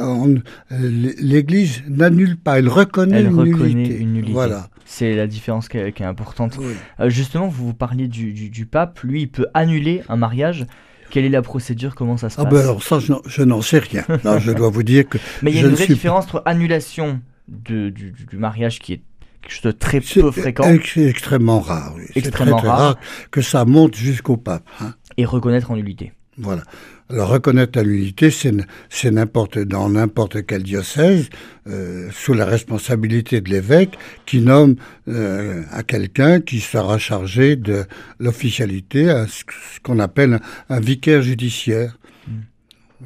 L'Église 0.71 1.83
n'annule 1.89 2.37
pas, 2.37 2.59
elle 2.59 2.69
reconnaît, 2.69 3.21
elle 3.21 3.27
une, 3.27 3.39
reconnaît 3.39 3.75
nullité. 3.75 3.99
une, 3.99 4.13
nullité. 4.13 4.33
Voilà. 4.33 4.69
C'est 4.85 5.15
la 5.15 5.27
différence 5.27 5.69
qui 5.69 5.79
est, 5.79 6.01
importante. 6.03 6.59
Euh, 6.99 7.11
justement, 7.11 7.49
vous, 7.49 7.67
vous 7.67 7.75
parliez 7.75 8.09
du, 8.09 8.67
pape, 8.67 9.01
lui, 9.01 9.23
il 9.23 9.29
peut 9.29 9.47
annuler 9.55 10.03
un 10.09 10.17
mariage. 10.17 10.67
Quelle 11.11 11.25
est 11.25 11.31
la 11.31 11.43
procédure? 11.43 11.95
Comment 11.95 12.17
ça 12.17 12.29
se 12.29 12.41
ah 12.41 12.45
passe? 12.45 12.53
ben 12.53 12.61
alors 12.61 12.83
ça, 12.83 12.99
je, 12.99 13.43
n'en 13.43 13.63
sais 13.63 13.79
rien. 13.79 14.05
je 14.39 14.53
dois 14.53 14.69
vous 14.69 14.83
dire 14.83 15.09
que. 15.09 15.19
Mais 15.43 15.51
il 15.51 15.57
y 15.57 15.59
a 15.59 15.63
une 15.63 15.75
vraie 15.75 15.87
différence 15.87 16.25
entre 16.25 16.43
annulation 16.45 17.21
du, 17.49 18.15
mariage 18.33 18.79
qui 18.79 18.95
est 18.95 19.01
quelque 19.43 19.53
chose 19.53 19.63
de 19.63 19.71
très 19.71 20.01
peu 20.01 20.31
fréquent. 20.31 20.65
C'est 20.85 21.07
extrêmement 21.07 21.61
rare. 21.61 21.95
Oui. 21.97 22.05
Extrêmement 22.15 22.59
très, 22.59 22.69
rare. 22.69 22.97
que 23.31 23.41
ça 23.41 23.65
monte 23.65 23.95
jusqu'au 23.95 24.37
pape. 24.37 24.65
Hein. 24.81 24.95
Et 25.17 25.25
reconnaître 25.25 25.71
en 25.71 25.77
nullité. 25.77 26.13
Voilà. 26.37 26.63
Alors 27.11 27.31
reconnaître 27.31 27.79
la 27.79 27.85
nullité, 27.85 28.31
c'est 28.31 29.11
n'importe 29.11 29.59
dans 29.59 29.89
n'importe 29.89 30.45
quel 30.45 30.63
diocèse 30.63 31.31
euh, 31.67 32.11
sous 32.13 32.35
la 32.35 32.45
responsabilité 32.45 33.41
de 33.41 33.49
l'évêque 33.49 33.99
qui 34.27 34.41
nomme 34.41 34.77
euh, 35.09 35.63
à 35.71 35.83
quelqu'un 35.83 36.43
qui 36.43 36.61
sera 36.61 36.99
chargé 36.99 37.57
de 37.57 37.87
l'officialité, 38.19 39.07
ce 39.27 39.45
qu'on 39.83 40.01
appelle 40.01 40.39
un, 40.69 40.81
vicaire 40.81 41.23
judiciaire, 41.23 41.97
mm. 42.27 42.33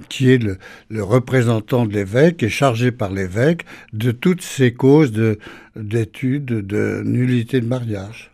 qui 0.08 0.32
est 0.32 0.38
le, 0.38 0.58
le 0.88 1.04
représentant 1.04 1.86
de 1.86 1.92
l'évêque 1.92 2.42
et 2.42 2.48
chargé 2.48 2.90
par 2.90 3.12
l'évêque 3.12 3.64
de 3.92 4.10
toutes 4.10 4.42
ces 4.42 4.74
causes 4.74 5.12
d'études 5.76 6.46
de 6.46 7.02
nullité 7.04 7.60
de 7.60 7.66
mariage. 7.66 8.31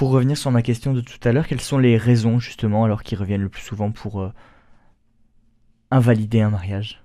Pour 0.00 0.12
revenir 0.12 0.38
sur 0.38 0.50
ma 0.50 0.62
question 0.62 0.94
de 0.94 1.02
tout 1.02 1.18
à 1.28 1.30
l'heure, 1.30 1.46
quelles 1.46 1.60
sont 1.60 1.76
les 1.76 1.98
raisons 1.98 2.38
justement 2.40 2.84
alors 2.84 3.02
qui 3.02 3.16
reviennent 3.16 3.42
le 3.42 3.50
plus 3.50 3.60
souvent 3.60 3.90
pour 3.90 4.22
euh, 4.22 4.32
invalider 5.90 6.40
un 6.40 6.48
mariage? 6.48 7.04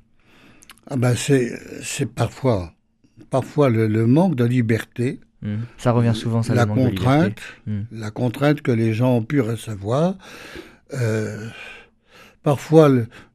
Ah 0.89 0.95
ben 0.95 1.13
c'est, 1.13 1.59
c'est 1.83 2.05
parfois, 2.05 2.71
parfois 3.29 3.69
le, 3.69 4.07
manque 4.07 4.35
de 4.35 4.45
liberté. 4.45 5.19
Hmm. 5.41 5.63
Ça 5.77 5.91
revient 5.91 6.13
souvent, 6.15 6.41
ça, 6.41 6.55
la 6.55 6.63
le 6.63 6.69
manque 6.69 6.91
contrainte, 6.91 7.19
de 7.19 7.25
liberté. 7.25 7.43
Hmm. 7.67 7.83
la 7.91 8.11
contrainte 8.11 8.61
que 8.61 8.71
les 8.71 8.93
gens 8.93 9.17
ont 9.17 9.23
pu 9.23 9.41
recevoir. 9.41 10.15
Euh, 10.93 11.49
parfois 12.43 12.89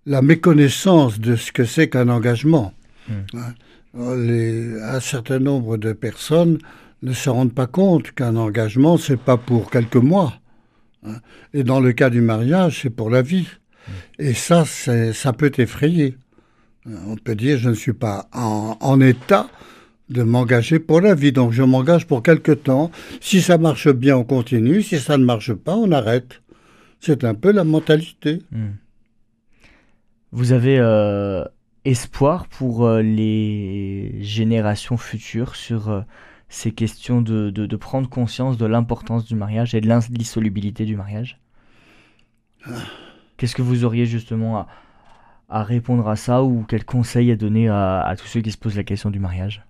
la 0.07 0.23
méconnaissance 0.23 1.21
de 1.21 1.37
ce 1.37 1.53
que 1.53 1.67
c'est 1.67 1.91
qu'un 1.91 2.09
engagement. 2.09 2.73
Hmm. 3.11 3.13
Hein. 3.35 4.15
Les, 4.17 4.81
un 4.81 5.01
certain 5.01 5.39
nombre 5.39 5.77
de 5.77 5.93
personnes 5.93 6.57
ne 7.03 7.13
se 7.13 7.31
rendent 7.31 7.55
pas 7.55 7.67
compte 7.67 8.13
qu'un 8.13 8.37
engagement, 8.37 8.99
c'est 8.99 9.19
pas 9.21 9.37
pour 9.37 9.71
quelques 9.71 9.97
mois. 9.97 10.35
Hein. 11.07 11.17
Et 11.55 11.65
dans 11.65 11.81
le 11.81 11.93
cas 11.93 12.11
du 12.11 12.21
mariage, 12.21 12.81
c'est 12.83 12.91
pour 12.91 13.11
la 13.11 13.23
vie. 13.23 13.47
Mm. 13.49 13.93
Et 14.19 14.35
ça, 14.35 14.65
ça 14.65 15.33
peut 15.33 15.53
effrayer. 15.59 16.17
On 16.87 17.17
peut 17.17 17.35
dire, 17.35 17.59
je 17.59 17.69
ne 17.69 17.75
suis 17.75 17.93
pas 17.93 18.29
en, 18.33 19.01
état 19.01 19.49
de 20.09 20.23
m'engager 20.23 20.79
pour 20.79 21.01
la 21.01 21.15
vie, 21.15 21.31
donc 21.31 21.53
je 21.53 21.63
m'engage 21.63 22.07
pour 22.07 22.23
quelque 22.23 22.53
temps. 22.53 22.91
Si 23.21 23.43
ça 23.43 23.59
marche 23.59 23.89
bien, 23.89 24.17
on 24.17 24.25
continue. 24.25 24.83
Si 24.83 24.99
ça 24.99 25.19
ne 25.19 25.25
marche 25.25 25.53
pas, 25.53 25.77
on 25.77 25.93
arrête. 25.93 26.43
C'est 27.01 27.25
un 27.25 27.35
peu 27.35 27.53
la 27.53 27.65
mentalité. 27.65 28.43
Mm. 28.51 28.69
Vous 30.33 30.53
avez 30.53 30.79
euh, 30.79 31.45
espoir 31.85 32.47
pour 32.47 32.87
euh, 32.87 33.03
les 33.03 34.23
générations 34.23 34.97
futures 34.97 35.57
sur 35.57 35.89
euh, 35.91 36.01
ces 36.51 36.73
questions 36.73 37.23
de, 37.23 37.49
de, 37.51 37.77
prendre 37.77 38.09
conscience 38.09 38.59
de 38.59 38.67
l'importance 38.67 39.25
du 39.25 39.37
mariage 39.37 39.75
et 39.75 39.81
de 39.81 39.87
l'indissolubilité 39.87 40.85
du 40.85 40.97
mariage. 40.97 41.41
Qu'est-ce 43.37 43.55
que 43.55 43.63
vous 43.63 43.85
auriez 43.85 44.05
justement 44.05 44.59
à, 44.59 44.69
à, 45.49 45.63
répondre 45.63 46.09
à 46.09 46.17
ça 46.17 46.43
ou 46.43 46.67
quel 46.69 46.85
conseil 46.85 47.31
à 47.31 47.37
donner 47.37 47.69
à, 47.69 48.03
à 48.03 48.17
tous 48.17 48.27
ceux 48.27 48.41
qui 48.41 48.51
se 48.51 48.59
posent 48.59 48.77
la 48.77 48.85
question 48.85 49.11
du 49.11 49.21
mariage? 49.21 49.65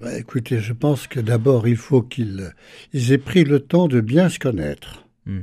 Bah, 0.00 0.18
Écoutez, 0.18 0.58
je 0.58 0.72
pense 0.72 1.06
que 1.06 1.20
d'abord 1.20 1.68
il 1.68 1.76
faut 1.76 2.02
qu'ils 2.02 2.52
ils 2.92 3.12
aient 3.12 3.18
pris 3.18 3.44
le 3.44 3.60
temps 3.60 3.86
de 3.86 4.00
bien 4.00 4.28
se 4.28 4.40
connaître, 4.40 5.06
hmm. 5.26 5.42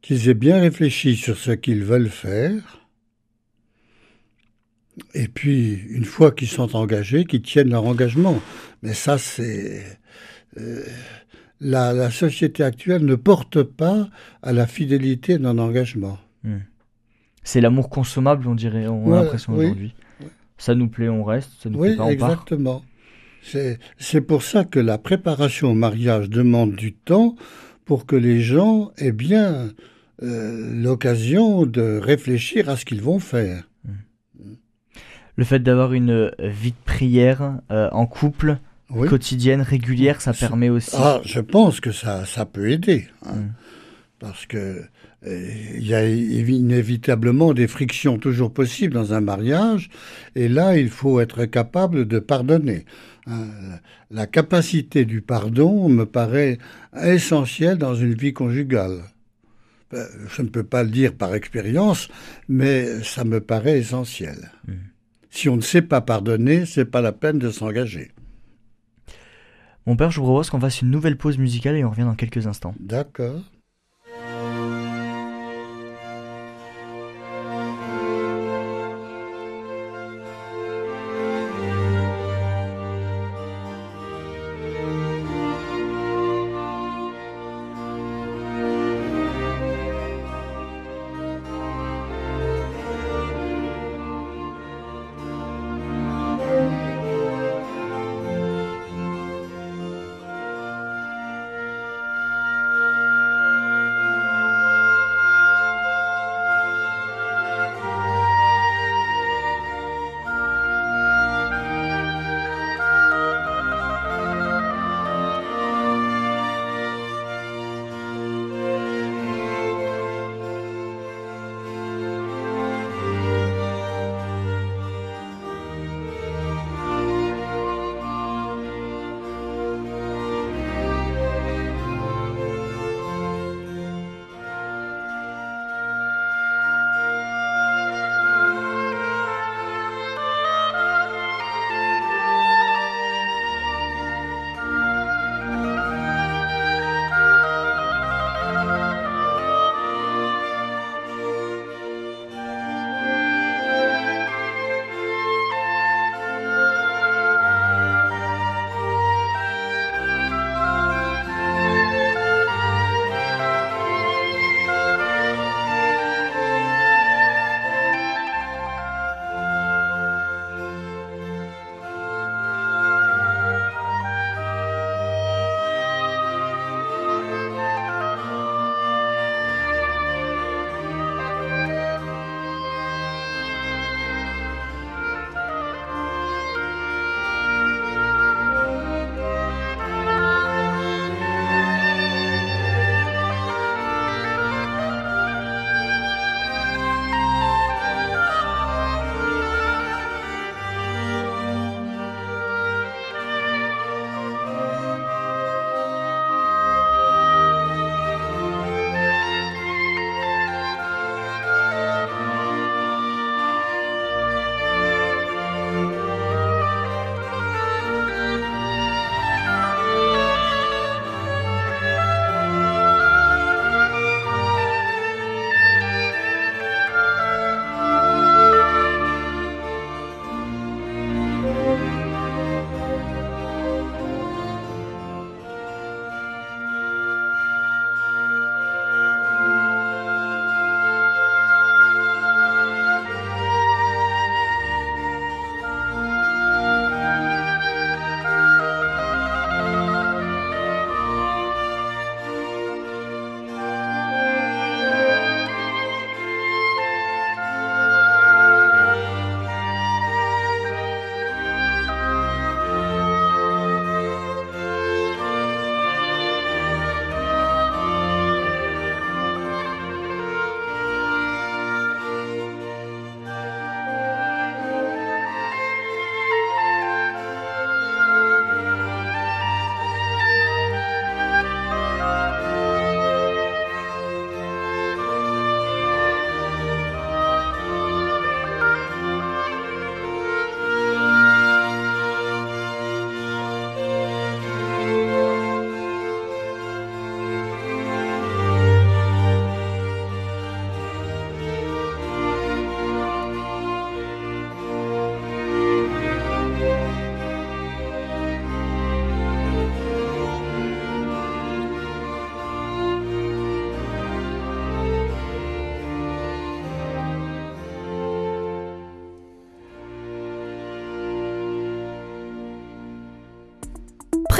qu'ils 0.00 0.28
aient 0.28 0.34
bien 0.34 0.60
réfléchi 0.60 1.16
sur 1.16 1.36
ce 1.36 1.50
qu'ils 1.50 1.82
veulent 1.82 2.08
faire 2.08 2.83
et 5.14 5.28
puis, 5.28 5.74
une 5.90 6.04
fois 6.04 6.30
qu'ils 6.30 6.48
sont 6.48 6.76
engagés, 6.76 7.24
qu'ils 7.24 7.42
tiennent 7.42 7.70
leur 7.70 7.84
engagement. 7.84 8.40
Mais 8.82 8.94
ça, 8.94 9.18
c'est... 9.18 9.82
Euh, 10.58 10.84
la, 11.60 12.10
société 12.10 12.62
actuelle 12.62 13.04
ne 13.04 13.14
porte 13.14 13.62
pas 13.62 14.08
à 14.42 14.52
la 14.52 14.66
fidélité 14.66 15.38
d'un 15.38 15.58
engagement. 15.58 16.18
Hmm. 16.42 16.58
C'est 17.42 17.60
l'amour 17.60 17.90
consommable, 17.90 18.46
on 18.46 18.54
dirait, 18.54 18.86
on 18.86 19.12
a 19.12 19.22
l'impression 19.22 19.54
aujourd'hui. 19.54 19.94
Ça 20.58 20.74
nous 20.74 20.88
plaît, 20.88 21.08
on 21.08 21.24
reste, 21.24 21.50
ça 21.60 21.68
nous 21.68 21.80
plaît 21.80 21.96
pas, 21.96 22.04
on 22.04 22.08
exactement. 22.08 22.82
C'est 23.98 24.20
pour 24.22 24.42
ça 24.42 24.64
que 24.64 24.78
la 24.78 24.96
préparation 24.96 25.72
au 25.72 25.74
mariage 25.74 26.30
demande 26.30 26.74
du 26.74 26.94
temps 26.94 27.36
pour 27.84 28.06
que 28.06 28.16
les 28.16 28.40
gens 28.40 28.92
aient 28.96 29.12
bien 29.12 29.70
euh, 30.22 30.70
l'occasion 30.74 31.66
de 31.66 31.98
réfléchir 31.98 32.70
à 32.70 32.76
ce 32.76 32.84
qu'ils 32.84 33.02
vont 33.02 33.18
faire 33.18 33.68
le 35.36 35.44
fait 35.44 35.60
d'avoir 35.60 35.92
une 35.92 36.30
vie 36.38 36.72
de 36.72 36.84
prière 36.84 37.58
euh, 37.70 37.88
en 37.92 38.06
couple, 38.06 38.58
quotidienne, 39.08 39.62
régulière, 39.62 40.20
ça 40.20 40.32
permet 40.32 40.68
aussi. 40.68 40.94
Ah, 40.94 41.20
je 41.24 41.40
pense 41.40 41.80
que 41.80 41.90
ça, 41.90 42.24
ça 42.26 42.46
peut 42.46 42.70
aider. 42.70 43.08
Hein. 43.26 43.34
Mm. 43.34 43.52
Parce 44.20 44.46
que 44.46 44.82
euh, 45.26 45.50
il 45.74 45.86
y 45.86 45.94
a 45.94 46.06
inévitablement 46.06 47.54
des 47.54 47.66
frictions 47.66 48.18
toujours 48.18 48.52
possibles 48.52 48.94
dans 48.94 49.12
un 49.14 49.20
mariage, 49.20 49.90
et 50.34 50.48
là, 50.48 50.76
il 50.76 50.90
faut 50.90 51.20
être 51.20 51.44
capable 51.46 52.06
de 52.06 52.18
pardonner. 52.18 52.84
Hein. 53.26 53.48
La 54.10 54.26
capacité 54.26 55.04
du 55.04 55.22
pardon 55.22 55.88
me 55.88 56.04
paraît 56.04 56.58
essentielle 57.02 57.78
dans 57.78 57.94
une 57.94 58.14
vie 58.14 58.32
conjugale. 58.32 59.02
Euh, 59.94 60.06
je 60.28 60.42
ne 60.42 60.48
peux 60.48 60.62
pas 60.62 60.82
le 60.82 60.90
dire 60.90 61.14
par 61.14 61.34
expérience, 61.34 62.08
mais 62.48 63.02
ça 63.02 63.24
me 63.24 63.40
paraît 63.40 63.78
essentiel. 63.78 64.50
Mm. 64.68 64.72
Si 65.34 65.48
on 65.48 65.56
ne 65.56 65.62
sait 65.62 65.82
pas 65.82 66.00
pardonner, 66.00 66.64
c'est 66.64 66.84
pas 66.84 67.00
la 67.00 67.10
peine 67.10 67.40
de 67.40 67.50
s'engager. 67.50 68.12
Mon 69.84 69.96
père, 69.96 70.12
je 70.12 70.20
vous 70.20 70.26
propose 70.26 70.48
qu'on 70.48 70.60
fasse 70.60 70.80
une 70.80 70.92
nouvelle 70.92 71.18
pause 71.18 71.38
musicale 71.38 71.74
et 71.74 71.84
on 71.84 71.90
revient 71.90 72.04
dans 72.04 72.14
quelques 72.14 72.46
instants. 72.46 72.72
D'accord. 72.78 73.40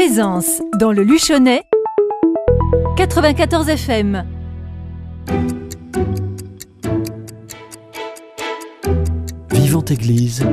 Présence 0.06 0.60
dans 0.78 0.92
le 0.92 1.02
Luchonnet 1.02 1.62
94 2.98 3.70
FM. 3.70 4.26
Vivante 9.50 9.90
Église, 9.90 10.46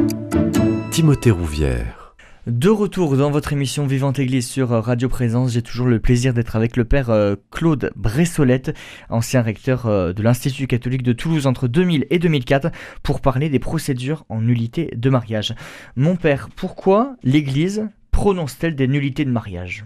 Timothée 0.92 1.32
Rouvière. 1.32 2.16
De 2.48 2.70
retour 2.70 3.18
dans 3.18 3.30
votre 3.30 3.52
émission 3.52 3.86
Vivante 3.86 4.20
Église 4.20 4.48
sur 4.48 4.70
Radio 4.70 5.10
Présence, 5.10 5.52
j'ai 5.52 5.62
toujours 5.62 5.88
le 5.88 6.00
plaisir 6.00 6.34
d'être 6.34 6.56
avec 6.56 6.78
le 6.78 6.86
père 6.86 7.10
euh, 7.10 7.36
Claude 7.52 7.92
Bressolette, 7.98 8.74
ancien 9.10 9.42
recteur 9.42 9.86
euh, 9.86 10.14
de 10.14 10.24
l'Institut 10.24 10.68
catholique 10.68 11.04
de 11.04 11.12
Toulouse 11.12 11.46
entre 11.46 11.68
2000 11.68 12.08
et 12.10 12.20
2004, 12.20 12.72
pour 13.04 13.20
parler 13.20 13.50
des 13.50 13.60
procédures 13.60 14.24
en 14.30 14.40
nullité 14.40 14.94
de 14.96 15.10
mariage. 15.10 15.56
Mon 15.98 16.16
père, 16.16 16.48
pourquoi 16.56 17.18
l'Église 17.22 17.90
prononce-t-elle 18.22 18.76
des 18.76 18.88
nullités 18.88 19.26
de 19.26 19.32
mariage 19.32 19.84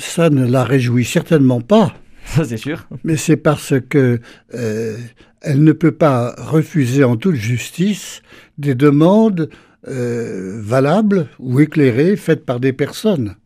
Ça 0.00 0.28
ne 0.28 0.44
la 0.44 0.64
réjouit 0.64 1.04
certainement 1.04 1.60
pas. 1.60 1.94
Ça 2.24 2.44
c'est 2.44 2.56
sûr. 2.56 2.88
Mais 3.04 3.16
c'est 3.16 3.36
parce 3.36 3.74
que 3.78 4.18
euh, 4.52 4.98
elle 5.40 5.62
ne 5.62 5.70
peut 5.70 5.92
pas 5.92 6.34
refuser 6.36 7.04
en 7.04 7.16
toute 7.16 7.36
justice 7.36 8.22
des 8.58 8.74
demandes 8.74 9.50
euh, 9.86 10.60
valables 10.60 11.28
ou 11.38 11.60
éclairées 11.60 12.16
faites 12.16 12.44
par 12.44 12.58
des 12.58 12.72
personnes. 12.72 13.36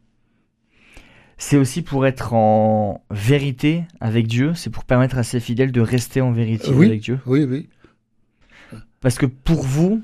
C'est 1.37 1.59
aussi 1.59 1.83
pour 1.83 2.07
être 2.07 2.33
en 2.33 3.05
vérité 3.11 3.85
avec 4.01 4.27
Dieu, 4.27 4.55
c'est 4.55 4.71
pour 4.71 4.85
permettre 4.85 5.19
à 5.19 5.23
ses 5.23 5.41
fidèles 5.41 5.71
de 5.71 5.83
rester 5.83 6.23
en 6.23 6.33
vérité 6.33 6.70
oui, 6.70 6.87
avec 6.87 7.03
Dieu. 7.03 7.18
Oui, 7.27 7.45
oui. 7.45 7.68
Parce 9.03 9.18
que 9.18 9.27
pour 9.27 9.64
vous, 9.64 10.03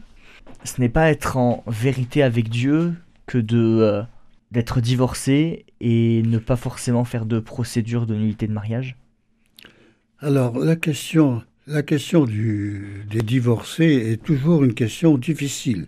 ce 0.65 0.81
n'est 0.81 0.89
pas 0.89 1.11
être 1.11 1.37
en 1.37 1.65
vérité 1.67 2.23
avec 2.23 2.49
Dieu 2.49 2.95
que 3.27 3.39
de 3.39 3.59
euh, 3.59 4.03
d'être 4.51 4.81
divorcé 4.81 5.65
et 5.81 6.23
ne 6.23 6.39
pas 6.39 6.57
forcément 6.57 7.05
faire 7.05 7.25
de 7.25 7.41
procédure 7.41 8.07
de 8.07 8.15
nullité 8.15 8.47
de 8.47 8.53
mariage 8.53 8.97
Alors 10.21 10.59
la 10.59 10.77
question, 10.77 11.43
la 11.67 11.83
question 11.83 12.25
du, 12.25 13.05
des 13.11 13.23
divorcés 13.23 14.13
est 14.13 14.23
toujours 14.23 14.63
une 14.63 14.75
question 14.75 15.17
difficile. 15.17 15.87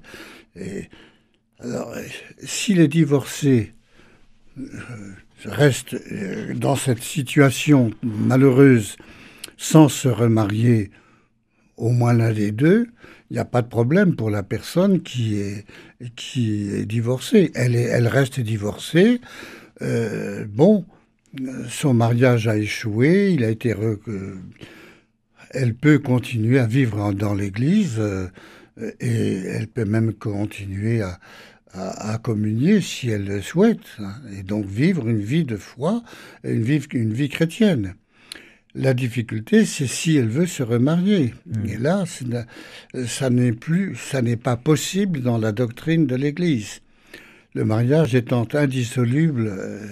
Alors, 1.61 1.95
si 2.43 2.75
les 2.75 2.89
divorcés 2.89 3.73
euh, 4.59 4.63
restent 5.45 5.95
euh, 5.95 6.55
dans 6.55 6.77
cette 6.77 7.03
situation 7.03 7.91
malheureuse 8.03 8.97
sans 9.57 9.89
se 9.89 10.09
remarier, 10.09 10.91
au 11.77 11.91
moins 11.91 12.13
l'un 12.13 12.33
des 12.33 12.53
deux, 12.53 12.87
il 13.31 13.35
n'y 13.35 13.41
a 13.41 13.45
pas 13.45 13.63
de 13.63 13.69
problème 13.69 14.17
pour 14.17 14.31
la 14.31 14.43
personne 14.43 15.03
qui 15.03 15.39
est, 15.39 15.65
qui 16.15 16.69
est 16.71 16.87
divorcée. 16.87 17.51
Elle, 17.55 17.75
est, 17.75 17.85
elle 17.85 18.07
reste 18.07 18.41
divorcée. 18.41 19.21
Euh, 19.83 20.45
bon, 20.49 20.85
son 21.69 21.95
mariage 21.95 22.49
a 22.49 22.57
échoué, 22.57 23.33
il 23.33 23.45
a 23.45 23.51
été. 23.51 23.73
Re... 23.73 23.99
Elle 25.51 25.75
peut 25.75 25.99
continuer 25.99 26.59
à 26.59 26.67
vivre 26.67 27.13
dans 27.13 27.35
l'Église 27.35 27.97
euh, 27.99 28.29
et 29.01 29.37
elle 29.47 29.69
peut 29.69 29.85
même 29.85 30.13
continuer 30.13 31.01
à, 31.01 31.19
à, 31.73 32.13
à, 32.13 32.19
communier 32.19 32.81
si 32.81 33.09
elle 33.09 33.27
le 33.27 33.41
souhaite, 33.41 33.87
hein, 33.99 34.15
et 34.37 34.43
donc 34.43 34.67
vivre 34.67 35.09
une 35.09 35.21
vie 35.21 35.45
de 35.45 35.57
foi, 35.57 36.03
une 36.43 36.63
vie, 36.63 36.83
une 36.93 37.13
vie 37.13 37.29
chrétienne. 37.29 37.95
La 38.77 38.93
difficulté, 38.93 39.65
c'est 39.65 39.87
si 39.87 40.17
elle 40.17 40.29
veut 40.29 40.47
se 40.47 40.65
remarier. 40.65 41.33
Mmh. 41.47 41.67
Et 41.67 41.77
là, 41.77 42.05
ça 43.07 43.31
n'est 43.31 43.53
plus, 43.53 43.95
ça 43.95 44.21
n'est 44.21 44.37
pas 44.37 44.57
possible 44.57 45.21
dans 45.21 45.39
la 45.39 45.53
doctrine 45.53 46.07
de 46.07 46.17
l'Église. 46.17 46.81
Le 47.55 47.65
mariage 47.65 48.17
étant 48.17 48.49
indissoluble, 48.53 49.47
euh, 49.47 49.87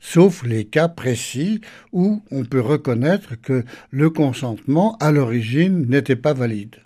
sauf 0.00 0.42
les 0.42 0.64
cas 0.64 0.88
précis 0.88 1.60
où 1.92 2.22
on 2.32 2.44
peut 2.44 2.60
reconnaître 2.60 3.40
que 3.40 3.64
le 3.90 4.10
consentement, 4.10 4.96
à 4.98 5.12
l'origine, 5.12 5.86
n'était 5.88 6.16
pas 6.16 6.32
valide. 6.32 6.76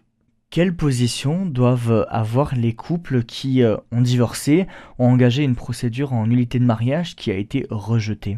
Quelle 0.50 0.76
position 0.76 1.46
doivent 1.46 2.06
avoir 2.10 2.54
les 2.54 2.74
couples 2.74 3.22
qui 3.22 3.62
euh, 3.62 3.76
ont 3.90 4.02
divorcé, 4.02 4.66
ont 4.98 5.06
engagé 5.06 5.44
une 5.44 5.54
procédure 5.54 6.12
en 6.12 6.26
nullité 6.26 6.58
de 6.58 6.64
mariage 6.64 7.16
qui 7.16 7.30
a 7.30 7.36
été 7.36 7.66
rejetée? 7.70 8.36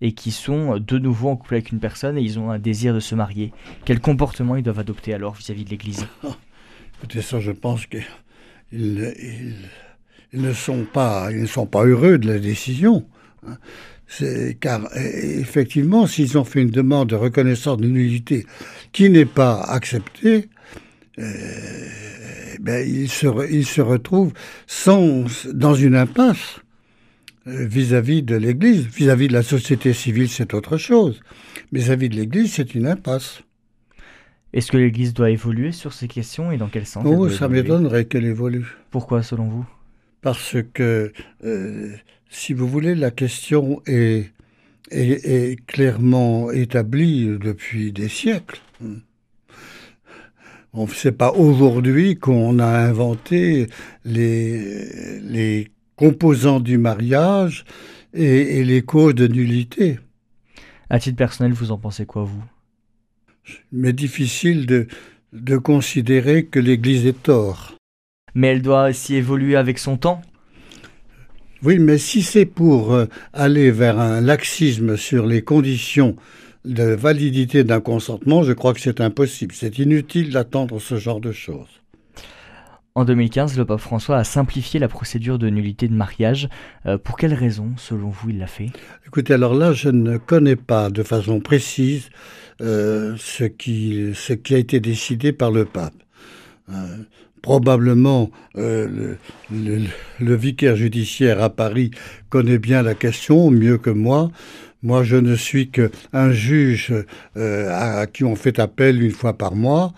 Et 0.00 0.12
qui 0.12 0.30
sont 0.30 0.78
de 0.78 0.98
nouveau 0.98 1.28
en 1.28 1.36
couple 1.36 1.54
avec 1.54 1.72
une 1.72 1.78
personne 1.78 2.16
et 2.16 2.22
ils 2.22 2.38
ont 2.38 2.50
un 2.50 2.58
désir 2.58 2.94
de 2.94 3.00
se 3.00 3.14
marier. 3.14 3.52
Quel 3.84 4.00
comportement 4.00 4.56
ils 4.56 4.62
doivent 4.62 4.78
adopter 4.78 5.14
alors 5.14 5.34
vis-à-vis 5.34 5.64
de 5.64 5.70
l'Église? 5.70 6.06
Écoutez, 6.98 7.22
ça, 7.22 7.40
je 7.40 7.52
pense 7.52 7.86
qu'ils 7.86 8.04
ils, 8.72 9.14
ils, 10.32 10.40
ne 10.40 10.52
sont 10.52 10.84
pas, 10.84 11.30
ne 11.30 11.46
sont 11.46 11.66
pas 11.66 11.84
heureux 11.84 12.18
de 12.18 12.28
la 12.28 12.38
décision. 12.38 13.06
Hein. 13.46 13.56
Car 14.60 14.88
effectivement, 14.96 16.06
s'ils 16.06 16.36
ont 16.36 16.44
fait 16.44 16.62
une 16.62 16.70
demande 16.70 17.10
de 17.10 17.14
reconnaissance 17.14 17.78
de 17.78 17.86
nullité 17.86 18.44
qui 18.92 19.08
n'est 19.08 19.24
pas 19.24 19.62
acceptée, 19.62 20.48
euh, 21.18 21.86
ben, 22.60 22.86
ils, 22.86 23.08
se, 23.08 23.26
ils 23.50 23.66
se 23.66 23.80
retrouvent 23.80 24.32
sans, 24.66 25.24
dans 25.52 25.74
une 25.74 25.94
impasse 25.94 26.60
vis-à-vis 27.46 28.22
de 28.22 28.36
l'Église. 28.36 28.86
Vis-à-vis 28.86 29.28
de 29.28 29.32
la 29.32 29.42
société 29.42 29.92
civile, 29.92 30.28
c'est 30.28 30.54
autre 30.54 30.76
chose. 30.76 31.20
Mais 31.72 31.80
vis-à-vis 31.80 32.08
de 32.08 32.16
l'Église, 32.16 32.52
c'est 32.54 32.74
une 32.74 32.86
impasse. 32.86 33.42
Est-ce 34.52 34.72
que 34.72 34.76
l'Église 34.76 35.14
doit 35.14 35.30
évoluer 35.30 35.72
sur 35.72 35.92
ces 35.92 36.08
questions 36.08 36.50
et 36.50 36.56
dans 36.56 36.68
quel 36.68 36.84
sens 36.84 37.04
Oh, 37.06 37.28
ça 37.28 37.48
m'étonnerait 37.48 38.06
qu'elle 38.06 38.24
évolue. 38.24 38.66
Pourquoi, 38.90 39.22
selon 39.22 39.48
vous? 39.48 39.66
Parce 40.22 40.56
que, 40.74 41.12
euh, 41.44 41.92
si 42.28 42.52
vous 42.52 42.66
voulez, 42.66 42.94
la 42.94 43.10
question 43.12 43.80
est, 43.86 44.32
est, 44.90 45.24
est 45.24 45.66
clairement 45.66 46.50
établie 46.50 47.26
depuis 47.38 47.92
des 47.92 48.08
siècles. 48.08 48.60
Bon, 50.72 50.86
c'est 50.88 51.12
pas 51.12 51.32
aujourd'hui 51.32 52.16
qu'on 52.16 52.58
a 52.58 52.66
inventé 52.66 53.66
les, 54.04 55.20
les 55.20 55.68
composants 56.00 56.60
du 56.60 56.78
mariage 56.78 57.66
et, 58.14 58.58
et, 58.58 58.64
les 58.64 58.80
causes 58.80 59.14
de 59.14 59.26
nullité. 59.26 59.98
À 60.88 60.98
titre 60.98 61.18
personnel, 61.18 61.52
vous 61.52 61.72
en 61.72 61.76
pensez 61.76 62.06
quoi, 62.06 62.24
vous? 62.24 62.42
Mais 63.70 63.92
difficile 63.92 64.64
de, 64.64 64.88
de 65.34 65.58
considérer 65.58 66.46
que 66.46 66.58
l'Église 66.58 67.04
est 67.04 67.22
tort. 67.22 67.74
Mais 68.34 68.48
elle 68.48 68.62
doit 68.62 68.88
aussi 68.88 69.14
évoluer 69.16 69.56
avec 69.56 69.78
son 69.78 69.98
temps? 69.98 70.22
Oui, 71.62 71.78
mais 71.78 71.98
si 71.98 72.22
c'est 72.22 72.46
pour 72.46 72.94
euh, 72.94 73.04
aller 73.34 73.70
vers 73.70 74.00
un 74.00 74.22
laxisme 74.22 74.96
sur 74.96 75.26
les 75.26 75.42
conditions 75.42 76.16
de 76.64 76.94
validité 76.94 77.62
d'un 77.62 77.82
consentement, 77.82 78.42
je 78.42 78.54
crois 78.54 78.72
que 78.72 78.80
c'est 78.80 79.02
impossible. 79.02 79.54
C'est 79.54 79.78
inutile 79.78 80.30
d'attendre 80.30 80.80
ce 80.80 80.96
genre 80.96 81.20
de 81.20 81.32
choses. 81.32 81.79
En 83.00 83.06
2015, 83.06 83.56
le 83.56 83.64
pape 83.64 83.80
François 83.80 84.18
a 84.18 84.24
simplifié 84.24 84.78
la 84.78 84.86
procédure 84.86 85.38
de 85.38 85.48
nullité 85.48 85.88
de 85.88 85.94
mariage. 85.94 86.50
Euh, 86.84 86.98
pour 86.98 87.16
quelles 87.16 87.32
raisons, 87.32 87.70
selon 87.78 88.10
vous, 88.10 88.28
il 88.28 88.38
l'a 88.38 88.46
fait? 88.46 88.66
Écoutez, 89.06 89.32
alors 89.32 89.54
là, 89.54 89.72
je 89.72 89.88
ne 89.88 90.18
connais 90.18 90.54
pas 90.54 90.90
de 90.90 91.02
façon 91.02 91.40
précise 91.40 92.10
euh, 92.60 93.14
ce, 93.16 93.44
qui, 93.44 94.12
a 94.50 94.58
été 94.58 94.80
décidé 94.80 95.32
par 95.32 95.50
le 95.50 95.64
pape. 95.64 95.94
Euh, 96.68 96.74
probablement, 97.40 98.30
le, 98.54 99.16
vicaire 100.20 100.76
judiciaire 100.76 101.42
à 101.42 101.48
Paris 101.48 101.92
connaît 102.28 102.58
bien 102.58 102.82
la 102.82 102.94
question, 102.94 103.50
mieux 103.50 103.78
que 103.78 103.88
moi. 103.88 104.30
Moi, 104.82 105.04
je 105.04 105.16
ne 105.16 105.36
suis 105.36 105.70
qu'un 105.70 106.32
juge 106.32 106.92
à 107.34 108.06
qui 108.12 108.24
on 108.24 108.36
fait 108.36 108.58
appel 108.58 109.02
une 109.02 109.10
fois 109.10 109.32
par 109.38 109.54
mois. 109.54 109.94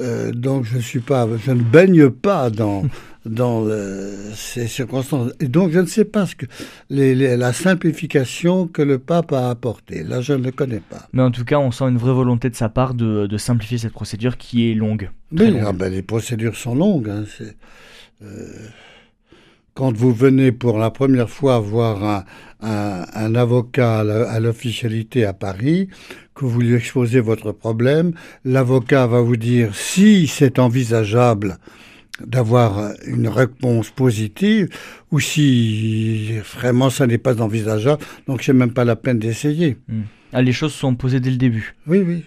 Euh, 0.00 0.32
donc 0.32 0.64
je 0.64 0.78
suis 0.78 1.00
pas, 1.00 1.28
je 1.44 1.52
ne 1.52 1.62
baigne 1.62 2.10
pas 2.10 2.50
dans 2.50 2.82
dans 3.26 3.64
le, 3.64 4.12
ces 4.34 4.66
circonstances. 4.66 5.32
Et 5.40 5.48
donc 5.48 5.70
je 5.70 5.78
ne 5.78 5.86
sais 5.86 6.04
pas 6.04 6.26
ce 6.26 6.34
que 6.34 6.46
les, 6.90 7.14
les, 7.14 7.36
la 7.36 7.52
simplification 7.52 8.66
que 8.66 8.82
le 8.82 8.98
pape 8.98 9.32
a 9.32 9.50
apportée. 9.50 10.02
Là, 10.02 10.20
je 10.20 10.32
ne 10.32 10.44
le 10.44 10.50
connais 10.50 10.80
pas. 10.80 11.08
Mais 11.12 11.22
en 11.22 11.30
tout 11.30 11.44
cas, 11.44 11.58
on 11.58 11.70
sent 11.70 11.84
une 11.84 11.98
vraie 11.98 12.12
volonté 12.12 12.50
de 12.50 12.56
sa 12.56 12.68
part 12.68 12.94
de, 12.94 13.26
de 13.26 13.38
simplifier 13.38 13.78
cette 13.78 13.92
procédure 13.92 14.36
qui 14.36 14.70
est 14.70 14.74
longue. 14.74 15.10
Oui, 15.32 15.50
longue. 15.50 15.64
Ah 15.66 15.72
ben, 15.72 15.92
les 15.92 16.02
procédures 16.02 16.56
sont 16.56 16.74
longues. 16.74 17.08
Hein, 17.08 17.24
euh, 18.22 18.68
quand 19.74 19.96
vous 19.96 20.12
venez 20.12 20.52
pour 20.52 20.78
la 20.78 20.90
première 20.90 21.28
fois 21.28 21.58
voir 21.58 22.04
un, 22.04 22.24
un, 22.64 23.04
un 23.14 23.34
avocat 23.34 24.00
à 24.00 24.40
l'officialité 24.40 25.24
à 25.24 25.32
Paris, 25.32 25.88
que 26.34 26.44
vous 26.44 26.60
lui 26.60 26.74
exposez 26.74 27.20
votre 27.20 27.52
problème, 27.52 28.12
l'avocat 28.44 29.06
va 29.06 29.20
vous 29.20 29.36
dire 29.36 29.74
si 29.74 30.26
c'est 30.26 30.58
envisageable 30.58 31.58
d'avoir 32.24 32.92
une 33.06 33.28
réponse 33.28 33.90
positive 33.90 34.68
ou 35.10 35.20
si 35.20 36.38
vraiment 36.56 36.90
ça 36.90 37.06
n'est 37.06 37.18
pas 37.18 37.40
envisageable, 37.40 38.02
donc 38.26 38.42
c'est 38.42 38.52
même 38.52 38.72
pas 38.72 38.84
la 38.84 38.96
peine 38.96 39.18
d'essayer. 39.18 39.76
Mmh. 39.88 40.02
Ah, 40.32 40.42
les 40.42 40.52
choses 40.52 40.74
sont 40.74 40.94
posées 40.94 41.20
dès 41.20 41.30
le 41.30 41.36
début. 41.36 41.74
Oui, 41.86 41.98
oui. 41.98 42.24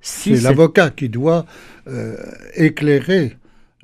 Si 0.00 0.36
c'est 0.36 0.42
l'avocat 0.42 0.90
qui 0.90 1.08
doit 1.08 1.46
euh, 1.88 2.16
éclairer 2.54 3.36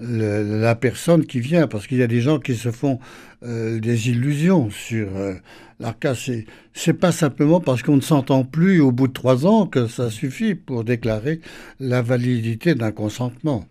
la 0.02 0.74
personne 0.74 1.24
qui 1.24 1.40
vient, 1.40 1.66
parce 1.66 1.86
qu'il 1.86 1.98
y 1.98 2.02
a 2.02 2.06
des 2.06 2.20
gens 2.20 2.38
qui 2.38 2.54
se 2.54 2.70
font 2.70 2.98
euh, 3.44 3.80
des 3.80 4.10
illusions 4.10 4.70
sur 4.70 5.16
euh, 5.16 5.34
l'ARCA. 5.80 6.14
C'est, 6.14 6.46
c'est 6.72 6.94
pas 6.94 7.12
simplement 7.12 7.60
parce 7.60 7.82
qu'on 7.82 7.96
ne 7.96 8.02
s'entend 8.02 8.44
plus 8.44 8.80
au 8.80 8.92
bout 8.92 9.08
de 9.08 9.12
trois 9.12 9.46
ans 9.46 9.66
que 9.66 9.86
ça 9.86 10.10
suffit 10.10 10.54
pour 10.54 10.84
déclarer 10.84 11.40
la 11.80 12.02
validité 12.02 12.74
d'un 12.74 12.92
consentement. 12.92 13.66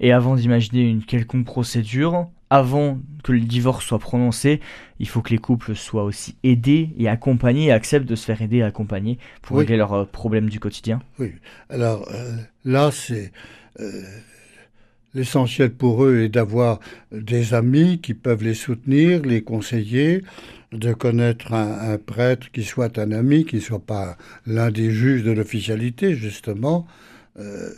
Et 0.00 0.12
avant 0.12 0.36
d'imaginer 0.36 0.82
une 0.82 1.04
quelconque 1.04 1.46
procédure, 1.46 2.28
avant 2.50 2.98
que 3.22 3.32
le 3.32 3.40
divorce 3.40 3.84
soit 3.84 3.98
prononcé, 3.98 4.60
il 4.98 5.08
faut 5.08 5.22
que 5.22 5.30
les 5.30 5.38
couples 5.38 5.74
soient 5.74 6.04
aussi 6.04 6.36
aidés 6.42 6.90
et 6.98 7.08
accompagnés 7.08 7.66
et 7.66 7.72
acceptent 7.72 8.08
de 8.08 8.16
se 8.16 8.24
faire 8.24 8.42
aider 8.42 8.58
et 8.58 8.62
accompagner 8.62 9.18
pour 9.42 9.58
régler 9.58 9.76
leurs 9.76 9.92
euh, 9.92 10.04
problèmes 10.04 10.48
du 10.48 10.60
quotidien. 10.60 11.00
Oui. 11.18 11.32
Alors 11.68 12.08
là, 12.64 12.90
c'est 12.90 13.32
L'essentiel 15.14 15.72
pour 15.72 16.04
eux 16.04 16.20
est 16.20 16.28
d'avoir 16.28 16.80
des 17.12 17.54
amis 17.54 18.00
qui 18.00 18.14
peuvent 18.14 18.42
les 18.42 18.54
soutenir, 18.54 19.22
les 19.22 19.42
conseiller, 19.42 20.22
de 20.72 20.92
connaître 20.92 21.52
un, 21.52 21.98
prêtre 21.98 22.50
qui 22.50 22.64
soit 22.64 22.98
un 22.98 23.12
ami, 23.12 23.44
qui 23.44 23.56
ne 23.56 23.60
soit 23.60 23.84
pas 23.84 24.16
l'un 24.44 24.70
des 24.70 24.90
juges 24.90 25.22
de 25.22 25.30
l'officialité, 25.30 26.14
justement, 26.16 26.86
euh, 27.38 27.70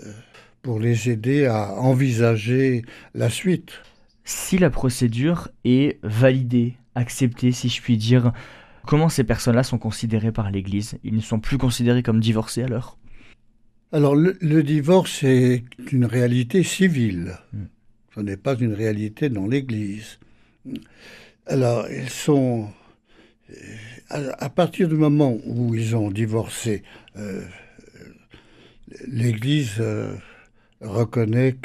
pour 0.63 0.81
les 0.81 1.11
aider 1.11 1.47
à 1.47 1.75
envisager 1.75 2.85
la 3.15 3.29
suite. 3.29 3.73
Si 4.25 4.57
la 4.59 4.71
procédure 4.71 5.49
est 5.65 5.99
validée, 6.03 6.75
acceptée, 6.95 7.53
si 7.53 7.69
je 7.69 7.83
puis 7.83 7.99
dire, 7.99 8.33
comment 8.87 9.11
ces 9.11 9.25
personnes-là 9.25 9.63
sont 9.63 9.79
considérées 9.79 10.33
par 10.33 10.51
l'Église? 10.51 10.99
Ils 11.05 11.15
ne 11.15 11.21
sont 11.21 11.39
plus 11.39 11.59
considérés 11.59 12.03
comme 12.03 12.21
divorcés 12.21 12.63
alors? 12.63 12.97
Alors 13.93 14.17
le, 14.17 14.63
divorce 14.63 15.23
est 15.23 15.65
une 15.93 16.05
réalité 16.05 16.63
civile. 16.63 17.39
Hmm. 17.53 17.65
Ce 18.15 18.21
n'est 18.21 18.37
pas 18.37 18.57
une 18.59 18.73
réalité 18.73 19.29
dans 19.29 19.47
l'Église. 19.47 20.19
Alors 21.47 21.87
ils 21.91 22.11
sont... 22.11 22.69
À, 24.09 24.49
partir 24.49 24.89
du 24.89 24.95
moment 24.95 25.37
où 25.45 25.75
ils 25.75 25.95
ont 25.97 26.11
divorcé, 26.11 26.83
euh, 27.17 27.43
l'Église 29.07 29.75
euh, 29.81 30.15
reconnaît 30.81 31.57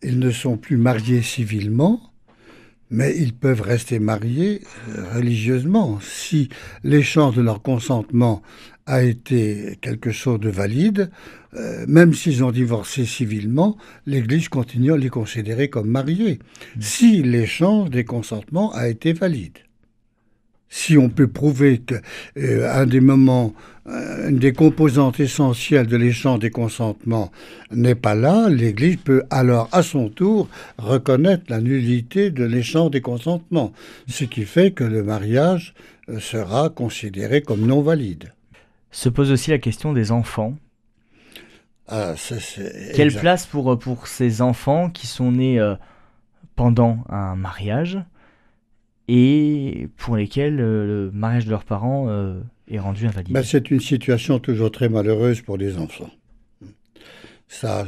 qu'ils 0.00 0.18
ne 0.18 0.30
sont 0.30 0.56
plus 0.56 0.76
mariés 0.76 1.22
civilement, 1.22 2.12
mais 2.90 3.16
ils 3.16 3.34
peuvent 3.34 3.60
rester 3.60 3.98
mariés 3.98 4.62
euh, 4.88 5.14
religieusement. 5.14 5.98
Si 6.00 6.48
l'échange 6.82 7.36
de 7.36 7.42
leur 7.42 7.62
consentement 7.62 8.42
a 8.86 9.02
été 9.02 9.78
quelque 9.80 10.12
chose 10.12 10.40
de 10.40 10.48
valide, 10.48 11.10
euh, 11.54 11.84
même 11.88 12.14
s'ils 12.14 12.44
ont 12.44 12.52
divorcé 12.52 13.04
civilement, 13.04 13.76
l'Église 14.06 14.48
continue 14.48 14.92
à 14.92 14.96
les 14.96 15.08
considérer 15.08 15.68
comme 15.68 15.88
mariés, 15.88 16.38
mmh. 16.38 16.80
si 16.80 17.22
l'échange 17.22 17.90
des 17.90 18.04
consentements 18.04 18.72
a 18.72 18.88
été 18.88 19.12
valide. 19.12 19.58
Si 20.68 20.98
on 20.98 21.08
peut 21.08 21.28
prouver 21.28 21.78
qu'un 21.78 22.00
euh, 22.38 22.86
des 22.86 23.00
moments, 23.00 23.54
euh, 23.86 24.28
une 24.28 24.38
des 24.38 24.52
composantes 24.52 25.20
essentielles 25.20 25.86
de 25.86 25.96
l'échange 25.96 26.40
des 26.40 26.50
consentements 26.50 27.30
n'est 27.70 27.94
pas 27.94 28.14
là, 28.14 28.48
l'Église 28.48 28.96
peut 28.96 29.22
alors 29.30 29.68
à 29.72 29.82
son 29.82 30.08
tour 30.08 30.48
reconnaître 30.78 31.44
la 31.48 31.60
nullité 31.60 32.30
de 32.30 32.44
l'échange 32.44 32.90
des 32.90 33.00
consentements, 33.00 33.72
ce 34.08 34.24
qui 34.24 34.44
fait 34.44 34.72
que 34.72 34.84
le 34.84 35.02
mariage 35.02 35.74
sera 36.18 36.68
considéré 36.68 37.42
comme 37.42 37.66
non 37.66 37.80
valide. 37.80 38.32
Se 38.90 39.08
pose 39.08 39.30
aussi 39.30 39.50
la 39.50 39.58
question 39.58 39.92
des 39.92 40.12
enfants. 40.12 40.54
Ah, 41.88 42.14
Quelle 42.94 43.14
place 43.14 43.46
pour, 43.46 43.72
euh, 43.72 43.76
pour 43.76 44.08
ces 44.08 44.42
enfants 44.42 44.90
qui 44.90 45.06
sont 45.06 45.32
nés 45.32 45.60
euh, 45.60 45.76
pendant 46.56 47.04
un 47.08 47.36
mariage 47.36 47.98
et 49.06 49.88
pour 49.96 50.16
lesquels 50.16 50.60
euh, 50.60 51.04
le 51.04 51.10
mariage 51.12 51.44
de 51.44 51.50
leurs 51.50 51.64
parents 51.64 52.08
est 52.68 52.78
rendu 52.78 53.06
invalide? 53.06 53.32
Ben, 53.32 53.44
C'est 53.44 53.70
une 53.70 53.80
situation 53.80 54.40
toujours 54.40 54.72
très 54.72 54.88
malheureuse 54.88 55.42
pour 55.42 55.56
les 55.56 55.78
enfants. 55.78 56.10
Ça, 57.46 57.86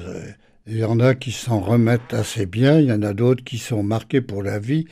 il 0.68 0.76
y 0.76 0.84
en 0.84 1.00
a 1.00 1.16
qui 1.16 1.32
s'en 1.32 1.58
remettent 1.58 2.14
assez 2.14 2.46
bien, 2.46 2.78
il 2.78 2.86
y 2.86 2.92
en 2.92 3.02
a 3.02 3.12
d'autres 3.14 3.42
qui 3.42 3.58
sont 3.58 3.82
marqués 3.82 4.20
pour 4.20 4.44
la 4.44 4.60
vie 4.60 4.84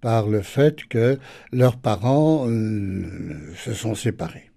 par 0.00 0.28
le 0.28 0.40
fait 0.40 0.84
que 0.84 1.18
leurs 1.52 1.76
parents 1.76 2.46
se 2.46 3.74
sont 3.74 3.94
séparés. 3.94 4.50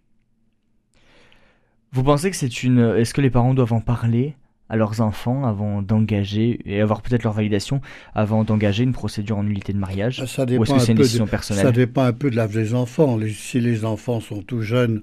Vous 1.98 2.04
pensez 2.04 2.30
que 2.30 2.38
c'est 2.38 2.62
une. 2.62 2.93
Est-ce 2.95 3.12
que 3.12 3.22
les 3.22 3.32
parents 3.32 3.56
doivent 3.56 3.74
en 3.74 3.82
parler 3.82 4.36
à 4.70 4.76
leurs 4.76 5.02
enfants 5.02 5.48
avant 5.48 5.82
d'engager 5.82 6.60
et 6.66 6.80
avoir 6.80 7.02
peut-être 7.02 7.24
leur 7.24 7.34
validation 7.34 7.82
avant 8.14 8.43
d'engager 8.43 8.84
une 8.84 8.91
procédure 8.91 9.39
en 9.39 9.43
nullité 9.43 9.74
de 9.74 9.80
mariage? 9.80 10.24
Ça 10.26 10.45
dépend 10.45 10.62
Ou 10.62 10.64
est-ce 10.66 10.74
que 10.74 10.80
c'est 10.80 10.91
une 10.91 11.00
décision 11.00 11.26
personnelle? 11.26 11.66
Ça 11.66 11.72
dépend 11.72 12.04
un 12.04 12.14
peu 12.14 12.30
de 12.30 12.36
l'âge 12.36 12.52
des 12.52 12.76
enfants. 12.76 13.18
si 13.28 13.60
les 13.60 13.84
enfants 13.84 14.20
sont 14.20 14.43
tout 14.43 14.62
jeunes, 14.62 15.02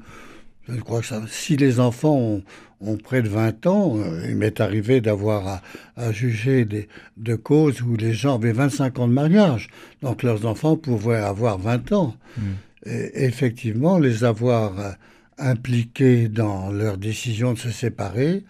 je 0.69 0.77
crois 0.77 1.01
que 1.01 1.07
ça. 1.07 1.21
Si 1.27 1.57
les 1.57 1.81
enfants 1.81 2.41
ont, 2.81 2.97
près 3.03 3.23
de 3.23 3.29
20 3.29 3.67
ans, 3.67 3.97
euh, 3.97 4.29
il 4.29 4.37
m'est 4.37 4.61
arrivé 4.61 5.01
d'avoir 5.01 5.63
à, 5.97 6.13
juger 6.13 6.65
des, 6.65 6.87
de 7.17 7.35
causes 7.35 7.83
où 7.83 7.97
les 7.97 8.13
gens 8.13 8.37
avaient 8.37 8.53
25 8.53 9.01
ans 9.01 9.09
de 9.09 9.13
mariage. 9.13 9.67
Donc 10.01 10.23
leurs 10.23 10.47
enfants 10.47 10.77
pouvaient 10.77 11.17
avoir 11.17 11.59
20 11.59 11.91
ans. 11.91 12.15
Hmm. 12.39 12.43
Et 12.87 13.25
effectivement, 13.25 13.99
les 13.99 14.23
avoir 14.23 14.79
euh, 14.79 14.93
impliqués 15.39 16.29
dans 16.29 16.71
leur 16.71 16.99
décision 16.99 17.53
de 17.53 17.59
se 17.59 17.71
séparer, 17.71 18.45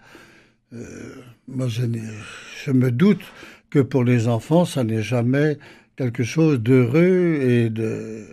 euh, 0.73 1.15
moi 1.47 1.67
je, 1.67 2.71
me 2.71 2.91
doute 2.91 3.21
que 3.69 3.79
pour 3.79 4.03
les 4.03 4.27
enfants, 4.27 4.65
ça 4.65 4.83
n'est 4.83 5.01
jamais 5.01 5.57
quelque 5.95 6.23
chose 6.23 6.59
d'heureux 6.59 7.39
et 7.41 7.69
de 7.69 8.25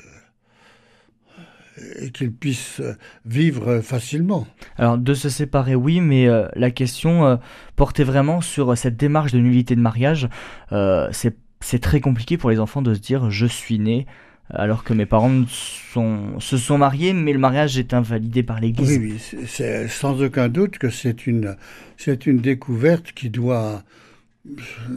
et 2.01 2.11
qu'ils 2.11 2.33
puissent 2.33 2.83
vivre 3.25 3.81
facilement. 3.81 4.47
Alors 4.77 4.99
de 4.99 5.15
se 5.15 5.29
séparer, 5.29 5.75
oui, 5.75 6.01
mais 6.01 6.29
euh, 6.29 6.47
la 6.55 6.71
question 6.71 7.25
euh, 7.25 7.37
portait 7.77 8.05
vraiment 8.05 8.41
sur 8.41 8.77
cette 8.77 8.97
démarche 8.97 9.33
de 9.33 9.39
nullité 9.39 9.75
de 9.75 9.81
mariage. 9.81 10.29
c'est 10.71 11.79
très 11.81 12.01
compliqué 12.01 12.37
pour 12.37 12.51
les 12.51 12.61
enfants 12.61 12.83
de 12.83 12.93
se 12.93 13.01
dire 13.01 13.31
je 13.31 13.47
suis 13.47 13.79
né 13.79 14.07
alors 14.53 14.85
que 14.85 14.93
mes 14.93 15.07
parents 15.07 15.45
sont, 15.49 16.39
se 16.39 16.59
sont 16.59 16.79
mariés, 16.79 17.13
mais 17.15 17.33
le 17.33 17.39
mariage 17.39 17.79
est 17.79 17.95
invalidé 17.95 18.43
par 18.43 18.61
l'Église. 18.61 18.99
Oui, 18.99 19.15
oui 19.15 19.47
c'est 19.47 19.89
sans 19.89 20.23
aucun 20.23 20.49
doute 20.49 20.79
que 20.79 20.91
c'est 20.91 21.27
une, 21.27 21.57
c'est 21.97 22.27
une 22.27 22.39
découverte 22.39 23.13
qui 23.13 23.31
doit, 23.31 23.83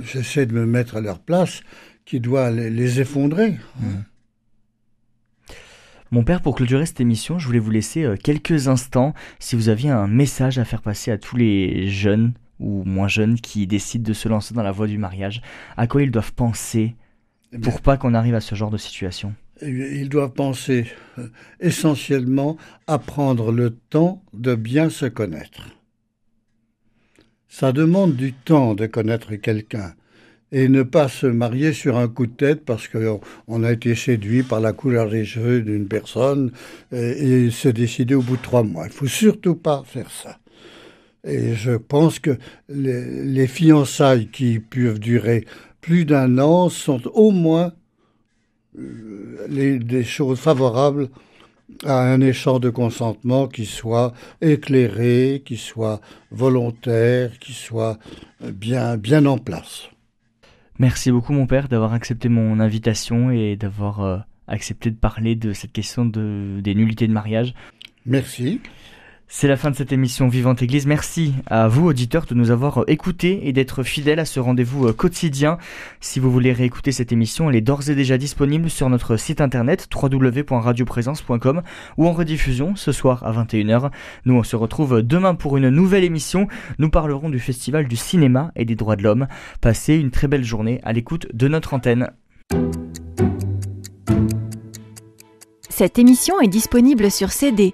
j'essaie 0.01 0.45
de 0.45 0.53
me 0.53 0.66
mettre 0.66 0.97
à 0.97 1.01
leur 1.01 1.20
place, 1.20 1.62
qui 2.06 2.20
doit 2.20 2.51
les, 2.51 2.99
effondrer. 2.99 3.58
Mmh. 3.80 3.86
Mon 6.12 6.24
père, 6.24 6.41
pour 6.41 6.56
clôturer 6.56 6.86
cette 6.86 7.01
émission, 7.01 7.39
je 7.39 7.47
voulais 7.47 7.60
vous 7.60 7.72
laisser 7.72 8.03
euh, 8.03 8.16
quelques 8.16 8.68
instants 8.68 9.14
si 9.39 9.56
vous 9.56 9.70
aviez 9.70 9.89
un 9.89 10.08
message 10.08 10.60
à 10.60 10.66
faire 10.66 10.82
passer 10.82 11.12
à 11.12 11.18
tous 11.18 11.36
les 11.36 11.88
jeunes 11.88 12.34
ou 12.60 12.84
moins 12.86 13.08
jeunes 13.08 13.39
qui 13.39 13.68
décident 13.68 14.08
de 14.08 14.14
se 14.14 14.30
lancer 14.30 14.53
dans 14.53 14.64
la 14.64 14.72
voie 14.72 14.88
du 14.88 14.97
mariage, 14.97 15.41
à 15.78 15.88
quoi 15.88 16.03
ils 16.03 16.12
doivent 16.12 16.34
penser 16.34 16.95
eh 17.51 17.58
pour 17.58 17.82
pas 17.82 17.97
qu'on 17.97 18.14
arrive 18.14 18.36
à 18.36 18.41
ce 18.41 18.56
genre 18.56 18.70
de 18.70 18.78
situation? 18.78 19.34
Ils 19.62 20.10
doivent 20.10 20.34
penser 20.34 20.86
euh, 21.18 21.28
essentiellement 21.60 22.58
à 22.88 22.99
prendre 22.99 23.51
le 23.51 23.72
temps 23.72 24.24
de 24.34 24.56
bien 24.56 24.89
se 24.89 25.06
connaître. 25.06 25.70
Ça 27.47 27.72
demande 27.72 28.16
du 28.16 28.34
temps 28.34 28.76
de 28.76 28.86
connaître 28.86 29.36
quelqu'un 29.36 29.93
et 30.51 30.68
ne 30.68 30.84
pas 30.84 31.08
se 31.08 31.26
marier 31.26 31.74
sur 31.74 31.97
un 31.97 32.08
coup 32.08 32.28
de 32.28 32.34
tête 32.34 32.66
parce 32.66 32.88
qu'on 32.88 33.64
a 33.64 33.72
été 33.72 33.95
séduit 33.95 34.43
par 34.43 34.60
la 34.60 34.74
couleur 34.74 35.10
des 35.10 35.26
cheveux 35.26 35.62
d'une 35.62 35.88
personne 35.88 36.51
et, 36.91 37.49
se 37.49 37.70
décider 37.70 38.14
au 38.14 38.22
bout 38.22 38.38
de 38.38 38.41
trois 38.41 38.64
mois. 38.64 38.86
Il 38.86 38.91
faut 38.91 39.08
surtout 39.08 39.56
pas 39.56 39.84
faire 39.86 40.12
ça. 40.12 40.38
Et 41.24 41.56
je 41.56 41.72
pense 41.72 42.20
que 42.20 42.38
les 42.70 43.47
fiançailles 43.47 44.28
qui 44.28 44.60
peuvent 44.60 44.99
durer 44.99 45.45
plus 45.82 46.06
d'un 46.06 46.38
an 46.38 46.70
sont 46.70 47.01
au 47.08 47.32
moins 47.32 47.74
les, 49.49 49.80
des 49.80 50.03
choses 50.03 50.39
favorables 50.39 51.09
à 51.84 52.01
un 52.01 52.21
échange 52.21 52.61
de 52.61 52.69
consentement 52.69 53.47
qui 53.47 53.65
soit 53.65 54.13
éclairé, 54.41 55.41
qui 55.45 55.57
soit 55.57 55.99
volontaire, 56.32 57.39
qui 57.39 57.53
soit 57.53 57.97
bien, 58.41 58.97
bien 58.97 59.26
en 59.26 59.38
place. 59.38 59.89
Merci 60.78 61.11
beaucoup 61.11 61.34
mon 61.34 61.47
père 61.47 61.69
d'avoir 61.69 61.93
accepté 61.93 62.30
mon 62.30 62.59
invitation 62.59 63.32
et 63.32 63.55
d'avoir 63.55 64.01
euh, 64.01 64.17
accepté 64.47 64.91
de 64.91 64.97
parler 64.97 65.36
de 65.36 65.53
cette 65.53 65.71
question 65.71 66.05
de, 66.05 66.59
des 66.61 66.76
nullités 66.76 67.07
de 67.07 67.13
mariage. 67.13 67.53
Merci. 68.05 68.61
C'est 69.28 69.47
la 69.47 69.57
fin 69.57 69.71
de 69.71 69.76
cette 69.76 69.91
émission 69.91 70.28
Vivante 70.28 70.61
Église. 70.61 70.86
Merci 70.86 71.34
à 71.47 71.67
vous, 71.67 71.88
auditeurs, 71.88 72.26
de 72.26 72.36
nous 72.36 72.51
avoir 72.51 72.84
écoutés 72.88 73.47
et 73.47 73.53
d'être 73.53 73.82
fidèles 73.82 74.19
à 74.19 74.26
ce 74.26 74.39
rendez-vous 74.39 74.88
euh, 74.88 74.93
quotidien. 74.93 75.57
Si 75.99 76.19
vous 76.19 76.32
voulez 76.32 76.53
réécouter 76.53 76.91
cette 76.91 77.11
émission, 77.11 77.49
elle 77.49 77.55
est 77.55 77.61
d'ores 77.61 77.89
et 77.89 77.95
déjà 77.95 78.19
disponible 78.19 78.69
sur 78.69 78.88
notre 78.88 79.17
site 79.17 79.41
internet 79.41 79.89
www.radioprésence.com 79.93 81.63
ou 81.97 82.07
en 82.07 82.11
rediffusion 82.11 82.76
ce 82.76 82.91
soir 82.91 83.26
à 83.26 83.32
21h. 83.32 83.89
Nous, 84.26 84.36
on 84.36 84.43
se 84.43 84.55
retrouve 84.55 85.01
demain 85.01 85.34
pour 85.34 85.57
une 85.57 85.69
nouvelle 85.69 86.03
émission. 86.03 86.47
Nous 86.78 86.91
parlerons 86.91 87.30
du 87.30 87.39
Festival 87.39 87.88
du 87.88 87.95
cinéma 87.95 88.51
et 88.55 88.63
des 88.63 88.76
droits 88.76 88.95
de 88.95 89.03
l'homme. 89.03 89.28
Passez 89.59 89.95
une 89.95 90.11
très 90.11 90.28
belle 90.28 90.43
journée 90.43 90.80
à 90.84 90.93
l'écoute 90.93 91.28
de 91.34 91.47
notre 91.47 91.73
antenne. 91.73 92.11
Cette 95.69 95.97
émission 95.99 96.39
est 96.39 96.47
disponible 96.47 97.09
sur 97.09 97.32
CD. 97.32 97.73